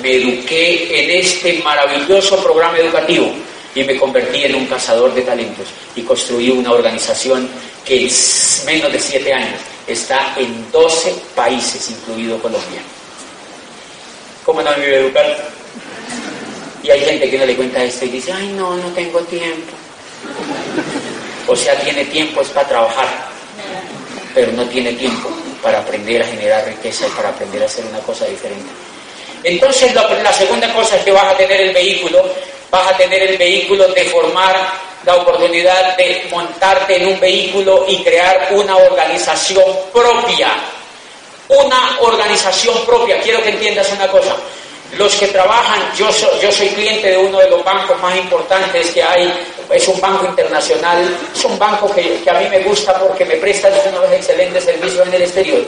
[0.01, 3.31] Me eduqué en este maravilloso programa educativo
[3.73, 7.49] y me convertí en un cazador de talentos y construí una organización
[7.85, 12.81] que en menos de siete años está en 12 países, incluido Colombia.
[14.45, 15.49] ¿Cómo no me iba a educar?
[16.83, 19.73] Y hay gente que no le cuenta esto y dice, ay no, no tengo tiempo.
[21.49, 23.07] O sea, tiene tiempo es para trabajar,
[24.35, 25.29] pero no tiene tiempo
[25.63, 28.69] para aprender a generar riqueza y para aprender a hacer una cosa diferente.
[29.43, 32.23] Entonces la, segunda cosa es que vas a tener el vehículo,
[32.69, 34.55] vas a tener el vehículo de formar
[35.05, 40.49] la oportunidad de montarte en un vehículo y crear una organización propia.
[41.47, 43.19] Una organización propia.
[43.21, 44.35] Quiero que entiendas una cosa.
[44.97, 46.09] Los que trabajan, yo,
[46.41, 49.31] yo soy cliente de uno de los bancos más importantes que hay,
[49.71, 53.35] es un banco internacional, es un banco que, que a mí me gusta porque me
[53.35, 55.61] presta unos excelentes servicios en el exterior.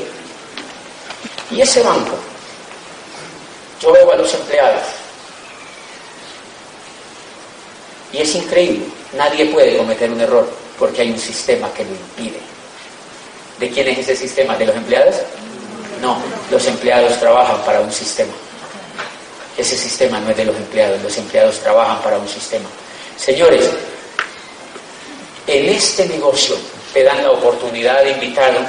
[1.52, 2.16] Y ese banco,
[3.80, 4.84] yo veo a los empleados,
[8.12, 12.40] y es increíble, nadie puede cometer un error porque hay un sistema que lo impide.
[13.60, 14.58] ¿De quién es ese sistema?
[14.58, 15.16] ¿De los empleados?
[16.02, 16.18] No,
[16.50, 18.34] los empleados trabajan para un sistema.
[19.58, 22.70] Ese sistema no es de los empleados, los empleados trabajan para un sistema.
[23.18, 23.70] Señores,
[25.48, 26.56] en este negocio
[26.94, 28.60] te dan la oportunidad de invitarlo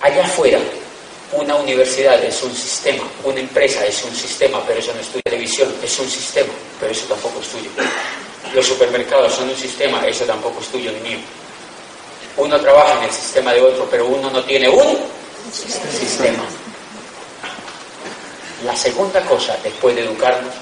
[0.00, 0.58] allá afuera.
[1.32, 5.22] Una universidad es un sistema, una empresa es un sistema, pero eso no es tuyo.
[5.24, 7.68] Televisión es un sistema, pero eso tampoco es tuyo.
[8.54, 11.18] Los supermercados son un sistema, eso tampoco es tuyo ni mío.
[12.38, 14.98] Uno trabaja en el sistema de otro, pero uno no tiene un
[15.52, 16.44] sistema.
[18.64, 20.52] La segunda cosa, después de educarnos,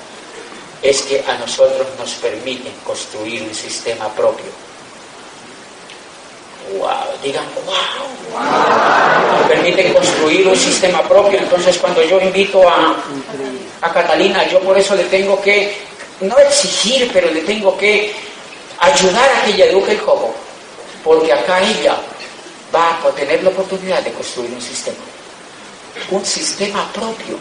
[0.82, 4.47] es que a nosotros nos permiten construir un sistema propio.
[6.78, 6.90] ¡Wow!
[7.22, 8.40] Digan, ¡wow!
[9.38, 11.38] Nos permiten construir un sistema propio.
[11.38, 12.97] Entonces, cuando yo invito a,
[13.80, 15.74] a Catalina, yo por eso le tengo que,
[16.20, 18.14] no exigir, pero le tengo que
[18.78, 20.34] ayudar a que ella eduque el juego.
[21.03, 21.97] Porque acá ella
[22.74, 24.99] va a tener la oportunidad de construir un sistema.
[26.11, 27.38] Un sistema propio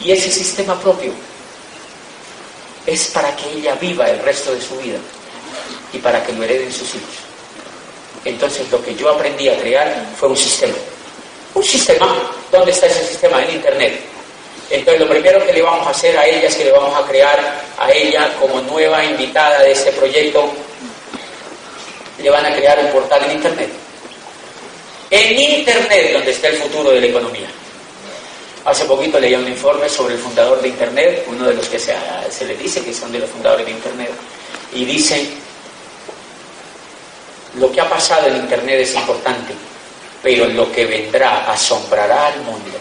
[0.00, 1.12] y ese sistema propio
[2.86, 4.98] es para que ella viva el resto de su vida
[5.92, 7.16] y para que lo hereden sus hijos.
[8.24, 10.76] Entonces lo que yo aprendí a crear fue un sistema.
[11.54, 12.30] Un sistema.
[12.50, 13.42] ¿Dónde está ese sistema?
[13.42, 14.00] En Internet.
[14.70, 17.06] Entonces lo primero que le vamos a hacer a ella es que le vamos a
[17.06, 20.50] crear a ella como nueva invitada de este proyecto,
[22.22, 23.70] le van a crear un portal en Internet.
[25.10, 27.48] En Internet donde está el futuro de la economía.
[28.68, 31.94] Hace poquito leía un informe sobre el fundador de Internet, uno de los que se,
[32.44, 34.10] le dice que son de los fundadores de Internet,
[34.74, 35.26] y dice,
[37.54, 39.54] lo que ha pasado en Internet es importante,
[40.22, 42.76] pero lo que vendrá asombrará al mundo.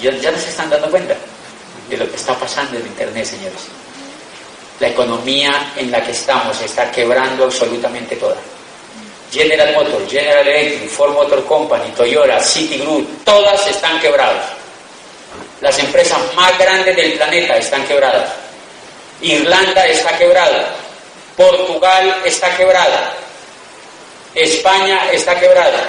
[0.00, 1.16] Ya, no se están dando cuenta
[1.90, 3.62] de lo que está pasando en Internet, señores.
[4.78, 8.36] La economía en la que estamos está quebrando absolutamente toda.
[9.36, 14.44] General Motors, General Electric, Ford Motor Company, Toyota, Citigroup, todas están quebradas.
[15.60, 18.30] Las empresas más grandes del planeta están quebradas.
[19.20, 20.74] Irlanda está quebrada.
[21.36, 23.12] Portugal está quebrada.
[24.34, 25.82] España está quebrada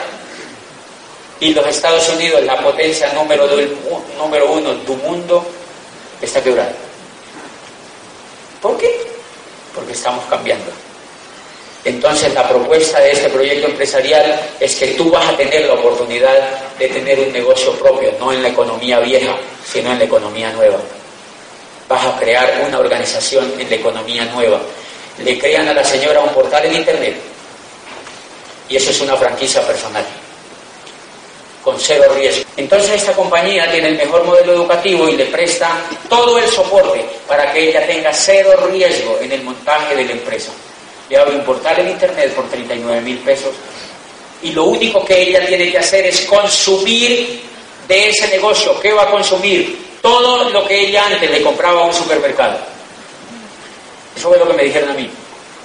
[1.40, 5.46] y los Estados Unidos, la potencia número, uno del mundo,
[6.22, 6.74] está quebrada.
[8.62, 9.08] ¿Por qué?
[9.76, 10.72] Porque estamos cambiando.
[11.88, 16.38] Entonces la propuesta de este proyecto empresarial es que tú vas a tener la oportunidad
[16.78, 19.34] de tener un negocio propio, no en la economía vieja,
[19.66, 20.80] sino en la economía nueva.
[21.88, 24.60] Vas a crear una organización en la economía nueva.
[25.24, 27.16] Le crean a la señora un portal en Internet
[28.68, 30.04] y eso es una franquicia personal
[31.64, 32.44] con cero riesgo.
[32.58, 35.70] Entonces esta compañía tiene el mejor modelo educativo y le presta
[36.10, 40.52] todo el soporte para que ella tenga cero riesgo en el montaje de la empresa.
[41.10, 43.54] Le un portal en internet por 39 mil pesos
[44.42, 47.42] y lo único que ella tiene que hacer es consumir
[47.88, 48.80] de ese negocio.
[48.80, 49.86] ¿Qué va a consumir?
[50.02, 52.58] Todo lo que ella antes le compraba a un supermercado.
[54.16, 55.10] Eso es lo que me dijeron a mí.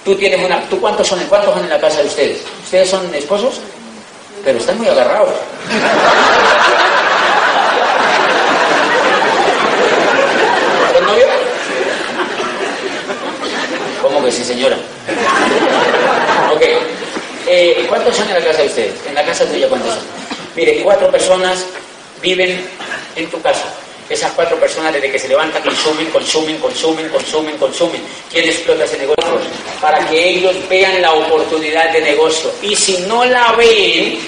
[0.05, 2.43] Tú tienes una, ¿tú cuántos son, cuántos son en la casa de ustedes?
[2.65, 3.61] ¿Ustedes son esposos?
[4.45, 5.31] pero están muy agarrados.
[10.93, 11.27] ¿Con novio?
[14.03, 14.77] ¿Cómo que sí, señora?
[16.55, 16.63] Ok.
[17.47, 18.95] Eh, ¿Cuántos son en la casa de ustedes?
[19.07, 20.05] En la casa tuya, ¿cuántos son?
[20.55, 21.65] Mire, cuatro personas
[22.21, 22.69] viven
[23.17, 23.65] en tu casa.
[24.09, 28.03] Esas cuatro personas desde que se levantan consumen, consumen, consumen, consumen, consumen.
[28.31, 29.41] ¿Quién explota ese negocio?
[29.81, 32.51] Para que ellos vean la oportunidad de negocio.
[32.61, 34.19] Y si no la ven,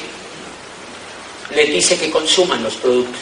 [1.54, 3.20] les dice que consuman los productos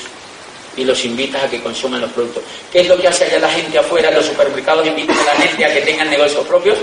[0.76, 2.42] y los invitas a que consuman los productos.
[2.70, 4.10] ¿Qué es lo que hace allá la gente afuera?
[4.10, 6.78] Los supermercados invitan a la gente a que tengan negocios propios,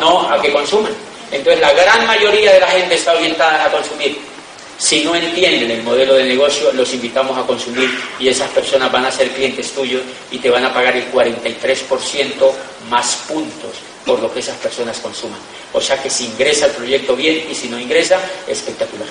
[0.00, 0.92] no a que consuman.
[1.30, 4.18] Entonces la gran mayoría de la gente está orientada a consumir.
[4.78, 7.90] Si no entienden el modelo de negocio, los invitamos a consumir
[8.20, 12.52] y esas personas van a ser clientes tuyos y te van a pagar el 43%
[12.88, 13.72] más puntos
[14.06, 15.40] por lo que esas personas consuman.
[15.72, 19.08] O sea que si ingresa el proyecto bien y si no ingresa, espectacular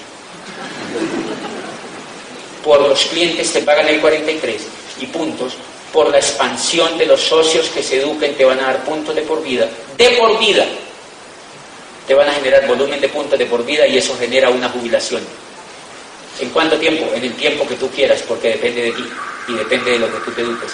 [2.67, 4.61] por los clientes te pagan el 43
[4.99, 5.53] y puntos,
[5.97, 9.23] por la expansión de los socios que se eduquen te van a dar puntos de
[9.23, 9.67] por vida,
[9.97, 10.63] de por vida.
[12.05, 15.23] Te van a generar volumen de puntos de por vida y eso genera una jubilación.
[16.39, 17.11] ¿En cuánto tiempo?
[17.15, 19.09] En el tiempo que tú quieras, porque depende de ti
[19.47, 20.71] y depende de lo que tú te eduques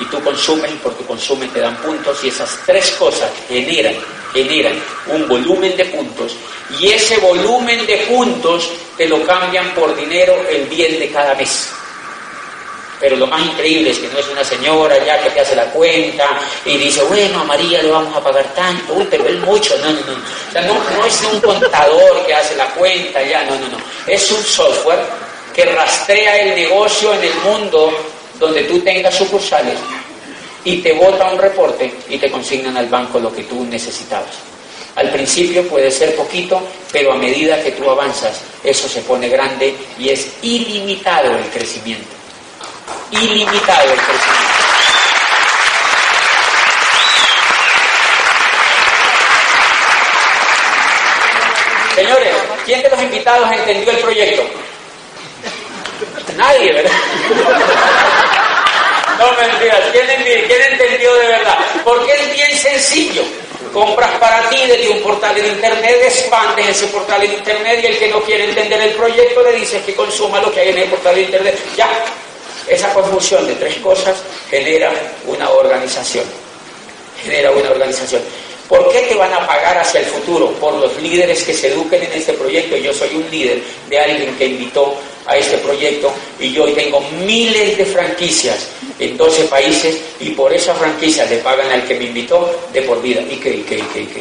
[0.00, 3.94] y tú consumes y por tu consumo te dan puntos y esas tres cosas generan,
[4.32, 4.74] generan
[5.06, 6.34] un volumen de puntos
[6.80, 11.70] y ese volumen de puntos te lo cambian por dinero el bien de cada mes.
[13.00, 15.66] Pero lo más increíble es que no es una señora ya que te hace la
[15.66, 19.76] cuenta y dice, bueno, a María le vamos a pagar tanto, uy, pero es mucho,
[19.78, 20.12] no, no, no.
[20.12, 23.78] O sea, no, no es un contador que hace la cuenta ya, no, no, no.
[24.06, 25.04] Es un software
[25.54, 27.92] que rastrea el negocio en el mundo
[28.38, 29.78] donde tú tengas sucursales
[30.64, 34.48] y te vota un reporte y te consignan al banco lo que tú necesitabas.
[34.96, 39.74] Al principio puede ser poquito, pero a medida que tú avanzas, eso se pone grande
[39.98, 42.17] y es ilimitado el crecimiento.
[43.10, 44.58] Ilimitado el crecimiento.
[51.94, 52.34] Señores,
[52.64, 54.44] ¿quién de los invitados entendió el proyecto?
[56.36, 56.92] Nadie, ¿verdad?
[59.18, 61.58] No mentiras, ¿quién, entendió de verdad?
[61.82, 63.22] Porque es bien sencillo.
[63.72, 67.98] Compras para ti desde un portal en internet, expandes ese portal en internet y el
[67.98, 70.88] que no quiere entender el proyecto le dices que consuma lo que hay en el
[70.88, 71.58] portal de internet.
[71.76, 71.88] Ya,
[72.68, 74.16] esa confusión de tres cosas
[74.50, 74.92] genera
[75.26, 76.24] una organización.
[77.22, 78.22] Genera una organización.
[78.68, 80.52] ¿Por qué te van a pagar hacia el futuro?
[80.52, 82.76] Por los líderes que se eduquen en este proyecto.
[82.76, 84.94] Yo soy un líder de alguien que invitó
[85.26, 90.52] a este proyecto y yo hoy tengo miles de franquicias en 12 países y por
[90.52, 93.22] esa franquicia le pagan al que me invitó de por vida.
[93.22, 94.20] ¿Y qué, y qué, y qué, y qué?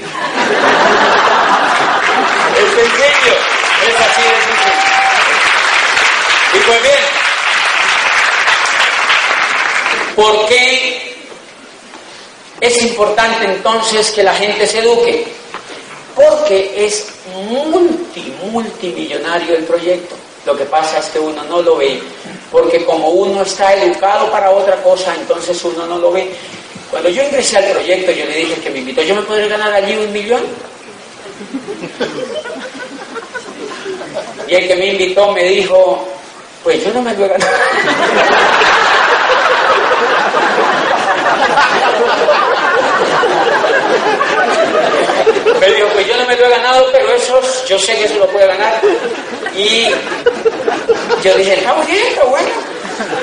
[2.57, 2.65] es
[3.87, 4.87] es así de sencillo.
[6.53, 7.16] Y pues bien,
[10.17, 11.15] ¿por qué
[12.59, 15.27] es importante entonces que la gente se eduque,
[16.15, 20.15] porque es multi, multimillonario el proyecto.
[20.43, 22.01] Lo que pasa es que uno no lo ve,
[22.51, 26.31] porque como uno está educado para otra cosa, entonces uno no lo ve.
[26.89, 29.73] Cuando yo ingresé al proyecto, yo le dije que me invitó, ¿yo me podré ganar
[29.73, 30.41] allí un millón?
[34.47, 36.07] Y el que me invitó me dijo,
[36.63, 37.51] pues yo no me lo he ganado.
[45.59, 48.15] Me dijo, pues yo no me lo he ganado, pero eso, yo sé que eso
[48.19, 48.81] lo puede ganar.
[49.55, 49.87] Y
[51.23, 52.49] yo dije, está bien, está bueno.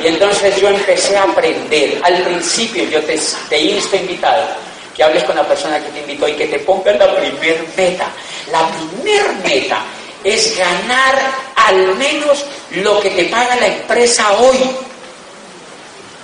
[0.03, 2.01] Y entonces yo empecé a aprender.
[2.03, 3.18] Al principio yo te,
[3.49, 4.47] te insto invitado
[4.95, 8.07] que hables con la persona que te invitó y que te pongan la primer meta.
[8.51, 9.78] La primer meta
[10.22, 11.18] es ganar
[11.57, 14.59] al menos lo que te paga la empresa hoy.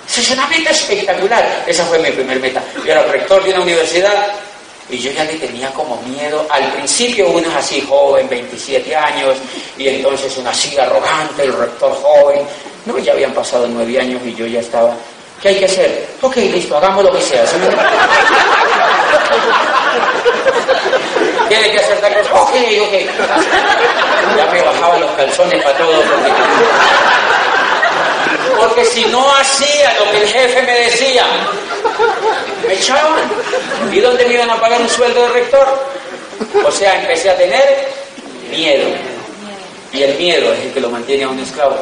[0.07, 1.63] Esa es una meta espectacular.
[1.67, 2.61] Esa fue mi primer meta.
[2.85, 4.27] Yo era rector de una universidad
[4.91, 6.45] y yo ya le tenía como miedo.
[6.49, 9.37] Al principio uno es así joven, 27 años,
[9.77, 12.41] y entonces una así arrogante, el rector joven.
[12.85, 14.93] No, ya habían pasado nueve años y yo ya estaba.
[15.41, 16.07] ¿Qué hay que hacer?
[16.21, 17.43] Ok, listo, hagamos lo que sea.
[21.47, 22.33] Tiene que hacer tal cosa.
[22.41, 22.49] Ok,
[22.81, 22.93] ok.
[24.37, 26.01] Ya me bajaban los calzones para todo.
[26.01, 26.31] Porque,
[28.59, 31.25] porque si no hacía lo que el jefe me decía,
[32.67, 33.29] me echaban.
[33.91, 35.67] ¿Y dónde me iban a pagar un sueldo de rector?
[36.65, 37.87] O sea, empecé a tener
[38.49, 38.87] miedo.
[39.93, 41.77] Y el miedo es el que lo mantiene a un esclavo.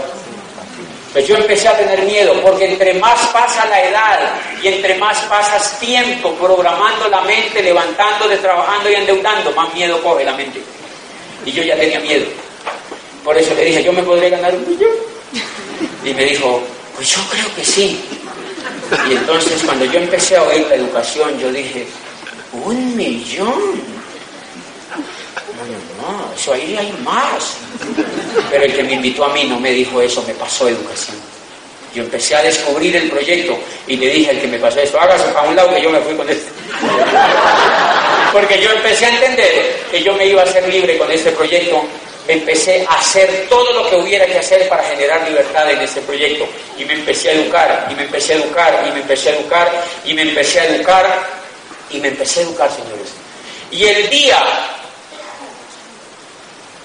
[1.14, 4.20] Pues yo empecé a tener miedo, porque entre más pasa la edad
[4.62, 10.24] y entre más pasas tiempo programando la mente, levantando, trabajando y endeudando, más miedo coge
[10.24, 10.62] la mente.
[11.46, 12.26] Y yo ya tenía miedo.
[13.24, 14.92] Por eso le dije, ¿yo me podré ganar un millón?
[16.04, 16.62] Y me dijo,
[16.96, 18.00] pues yo creo que sí.
[19.10, 21.88] Y entonces cuando yo empecé a oír la educación, yo dije,
[22.52, 24.00] un millón.
[26.02, 27.58] No, eso ahí hay más.
[28.50, 31.18] Pero el que me invitó a mí no me dijo eso, me pasó educación.
[31.94, 33.58] Yo empecé a descubrir el proyecto
[33.88, 36.00] y le dije al que me pasó esto, hágase a un lado que yo me
[36.02, 36.50] fui con este.
[38.32, 41.84] Porque yo empecé a entender que yo me iba a ser libre con este proyecto
[42.34, 46.48] empecé a hacer todo lo que hubiera que hacer para generar libertad en este proyecto.
[46.78, 49.84] Y me empecé a educar, y me empecé a educar, y me empecé a educar,
[50.06, 51.30] y me empecé a educar,
[51.90, 53.10] y me empecé a educar, señores.
[53.72, 54.38] Y el día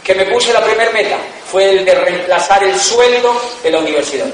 [0.02, 1.18] que me puse la primera meta
[1.50, 4.26] fue el de reemplazar el sueldo de la universidad.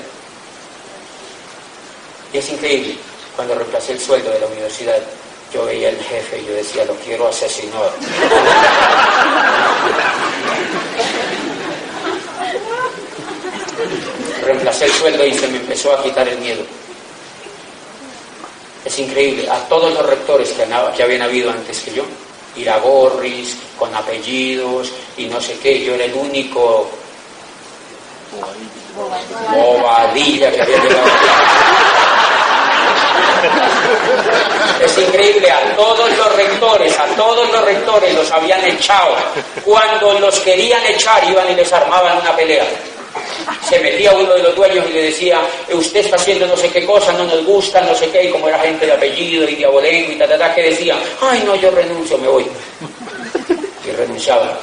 [2.33, 2.95] Y es increíble,
[3.35, 4.99] cuando reemplacé el sueldo de la universidad,
[5.53, 7.91] yo veía al jefe y yo decía, lo quiero asesinar.
[14.45, 16.63] Reemplacé el sueldo y se me empezó a quitar el miedo.
[18.85, 20.65] Es increíble, a todos los rectores que,
[20.97, 22.05] que habían habido antes que yo,
[22.57, 26.89] Iragorris, con apellidos y no sé qué, yo era el único
[29.53, 31.11] bobadilla que había llegado.
[34.85, 39.15] Es increíble, a todos los rectores, a todos los rectores los habían echado.
[39.65, 42.65] Cuando los querían echar iban y les armaban una pelea.
[43.69, 45.41] Se metía uno de los dueños y le decía,
[45.73, 48.49] usted está haciendo no sé qué cosa, no nos gusta, no sé qué, y como
[48.49, 52.17] era gente de apellido y diabolengo y tal, tal, que decía, ay no, yo renuncio,
[52.19, 52.47] me voy.
[53.87, 54.59] Y renunciaba.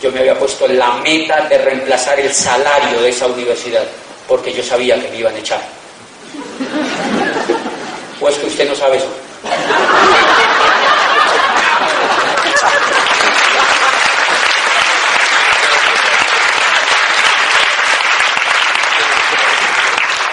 [0.00, 3.84] Yo me había puesto la meta de reemplazar el salario de esa universidad,
[4.28, 5.75] porque yo sabía que me iban a echar.
[8.20, 9.06] ¿O es que usted no sabe eso?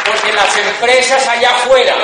[0.05, 1.95] Porque las empresas allá afuera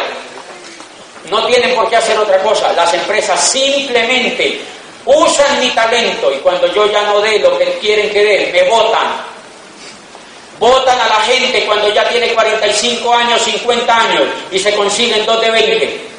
[1.30, 2.74] no tienen por qué hacer otra cosa.
[2.74, 4.62] Las empresas simplemente
[5.06, 8.70] usan mi talento y cuando yo ya no dé lo que quieren que dé, me
[8.70, 9.29] votan
[10.60, 15.40] Votan a la gente cuando ya tiene 45 años, 50 años y se consiguen dos
[15.40, 16.10] de 20.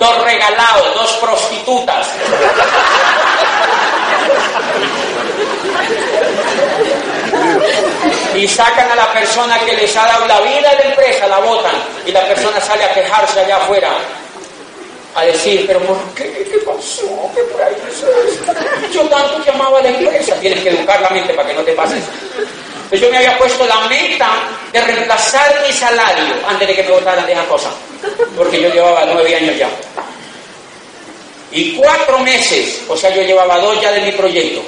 [0.00, 2.08] Dos regalados, dos prostitutas.
[8.34, 11.38] Y sacan a la persona que les ha dado la vida de la empresa, la
[11.38, 11.74] votan.
[12.04, 13.90] Y la persona sale a quejarse allá afuera.
[15.14, 16.24] A decir, pero ¿por qué?
[16.24, 17.30] ¿Qué pasó?
[17.34, 17.74] ¿Qué por ahí
[18.92, 20.34] Yo tanto que amaba a la empresa.
[20.40, 22.02] Tienes que educar la mente para que no te pases.
[22.86, 24.28] Entonces yo me había puesto la meta
[24.72, 27.68] de reemplazar mi salario antes de que me votaran de esa cosa,
[28.36, 29.68] porque yo llevaba nueve años ya.
[31.50, 34.62] Y cuatro meses, o sea, yo llevaba dos ya de mi proyecto,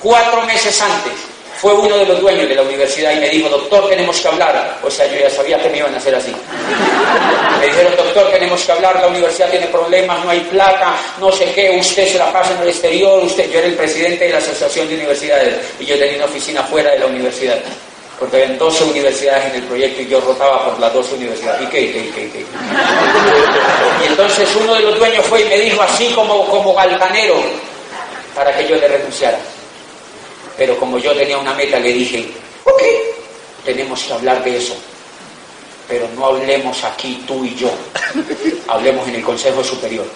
[0.00, 1.12] cuatro meses antes,
[1.62, 4.80] fue uno de los dueños de la universidad y me dijo, doctor, tenemos que hablar.
[4.82, 6.34] O sea, yo ya sabía que me iban a hacer así.
[7.60, 11.52] Me dijeron, doctor, tenemos que hablar, la universidad tiene problemas, no hay plata, no sé
[11.54, 14.38] qué, usted se la pasa en el exterior, usted, yo era el presidente de la
[14.38, 17.58] Asociación de Universidades y yo tenía una oficina fuera de la universidad.
[18.18, 21.62] Porque habían 12 universidades en el proyecto y yo rotaba por las 12 universidades.
[21.62, 22.44] ¿Y qué, qué, qué, qué?
[24.02, 26.98] Y entonces uno de los dueños fue y me dijo así como, como para
[28.56, 29.38] que yo le renunciara.
[30.56, 32.28] Pero como yo tenía una meta, le dije,
[32.64, 32.82] ok,
[33.64, 34.76] tenemos que hablar de eso.
[35.88, 37.70] Pero no hablemos aquí tú y yo,
[38.68, 40.06] hablemos en el Consejo Superior.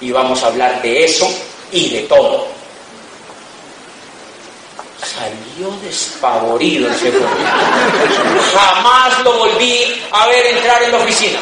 [0.00, 1.30] Y vamos a hablar de eso
[1.70, 2.48] y de todo.
[4.98, 7.12] Salió despavorido ese
[8.54, 11.38] Jamás lo volví a ver entrar en la oficina.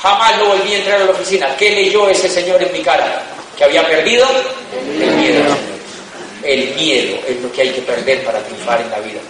[0.00, 1.56] Jamás lo volví a entrar a la oficina.
[1.56, 3.22] ¿Qué leyó ese señor en mi cara?
[3.56, 4.26] ¿Que había perdido?
[4.72, 5.42] El miedo,
[6.42, 9.20] El miedo es lo que hay que perder para triunfar en la vida.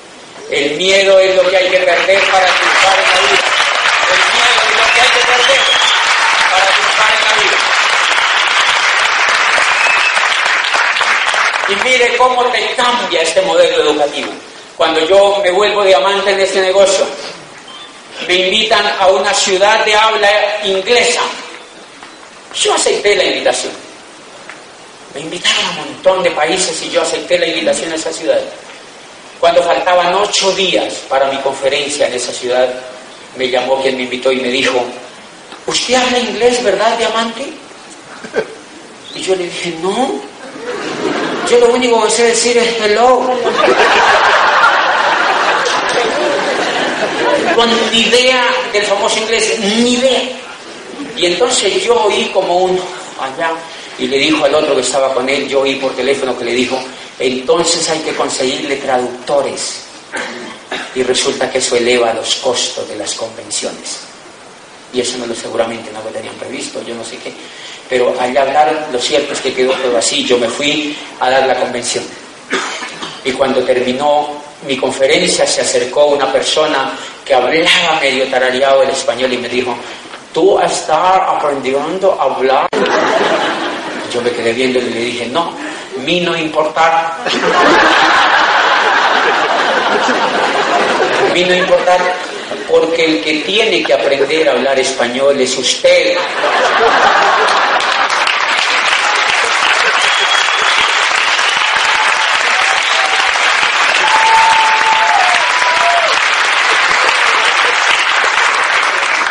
[0.50, 3.40] El miedo es lo que hay que perder para triunfar en la vida.
[4.10, 5.60] El miedo es lo que hay que perder
[6.50, 7.58] para triunfar en la vida.
[11.68, 14.32] Y mire cómo te cambia este modelo educativo.
[14.76, 17.06] Cuando yo me vuelvo diamante en este negocio,
[18.26, 21.22] me invitan a una ciudad de habla inglesa.
[22.54, 23.89] Yo acepté la invitación.
[25.14, 28.40] Me invitaron a un montón de países y yo acepté la invitación a esa ciudad.
[29.40, 32.68] Cuando faltaban ocho días para mi conferencia en esa ciudad,
[33.36, 34.84] me llamó quien me invitó y me dijo,
[35.66, 37.46] ¿usted habla inglés, verdad, diamante?
[39.14, 40.20] Y yo le dije, no,
[41.50, 43.28] yo lo único que sé decir es hello.
[47.56, 50.22] Con ni idea del famoso inglés, ni idea.
[51.16, 52.80] Y entonces yo oí como uno
[53.20, 53.50] allá
[54.00, 56.54] y le dijo al otro que estaba con él, yo oí por teléfono que le
[56.54, 56.82] dijo,
[57.18, 59.84] entonces hay que conseguirle traductores.
[60.94, 63.98] Y resulta que eso eleva los costos de las convenciones.
[64.92, 67.32] Y eso no lo seguramente no lo tenían previsto, yo no sé qué.
[67.88, 70.24] Pero al hablar, lo cierto es que quedó todo así.
[70.24, 72.04] Yo me fui a dar la convención.
[73.24, 79.32] Y cuando terminó mi conferencia, se acercó una persona que hablaba medio tarareado el español
[79.32, 79.76] y me dijo,
[80.32, 82.68] ¿tú estás aprendiendo a hablar?
[84.12, 85.56] Yo me quedé viendo y le dije, no,
[85.98, 87.18] mí no importar.
[91.32, 92.00] mí no importar,
[92.68, 96.16] porque el que tiene que aprender a hablar español es usted.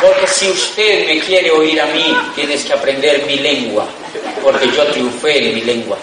[0.02, 3.86] Porque si usted me quiere oír a mí, tienes que aprender mi lengua,
[4.44, 5.98] porque yo triunfé en mi lengua.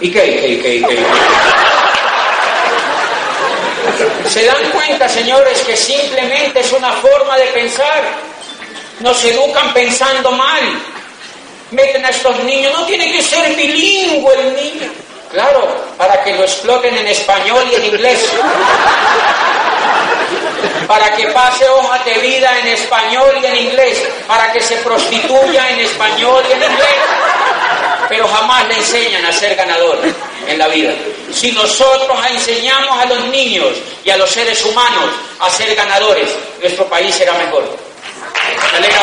[0.00, 0.98] ¿Y qué, qué, qué, qué?
[4.28, 8.02] ¿Se dan cuenta, señores, que simplemente es una forma de pensar?
[9.00, 10.62] Nos educan pensando mal.
[11.70, 14.92] Meten a estos niños, no tiene que ser bilingüe el niño.
[15.30, 18.30] Claro, para que lo exploten en español y en inglés.
[20.86, 24.02] Para que pase hojas de vida en español y en inglés.
[24.26, 26.96] Para que se prostituya en español y en inglés.
[28.08, 29.98] Pero jamás le enseñan a ser ganador
[30.46, 30.92] en la vida.
[31.32, 33.72] Si nosotros enseñamos a los niños
[34.04, 35.10] y a los seres humanos
[35.40, 36.28] a ser ganadores,
[36.60, 37.64] nuestro país será mejor.
[38.72, 39.00] Me alegra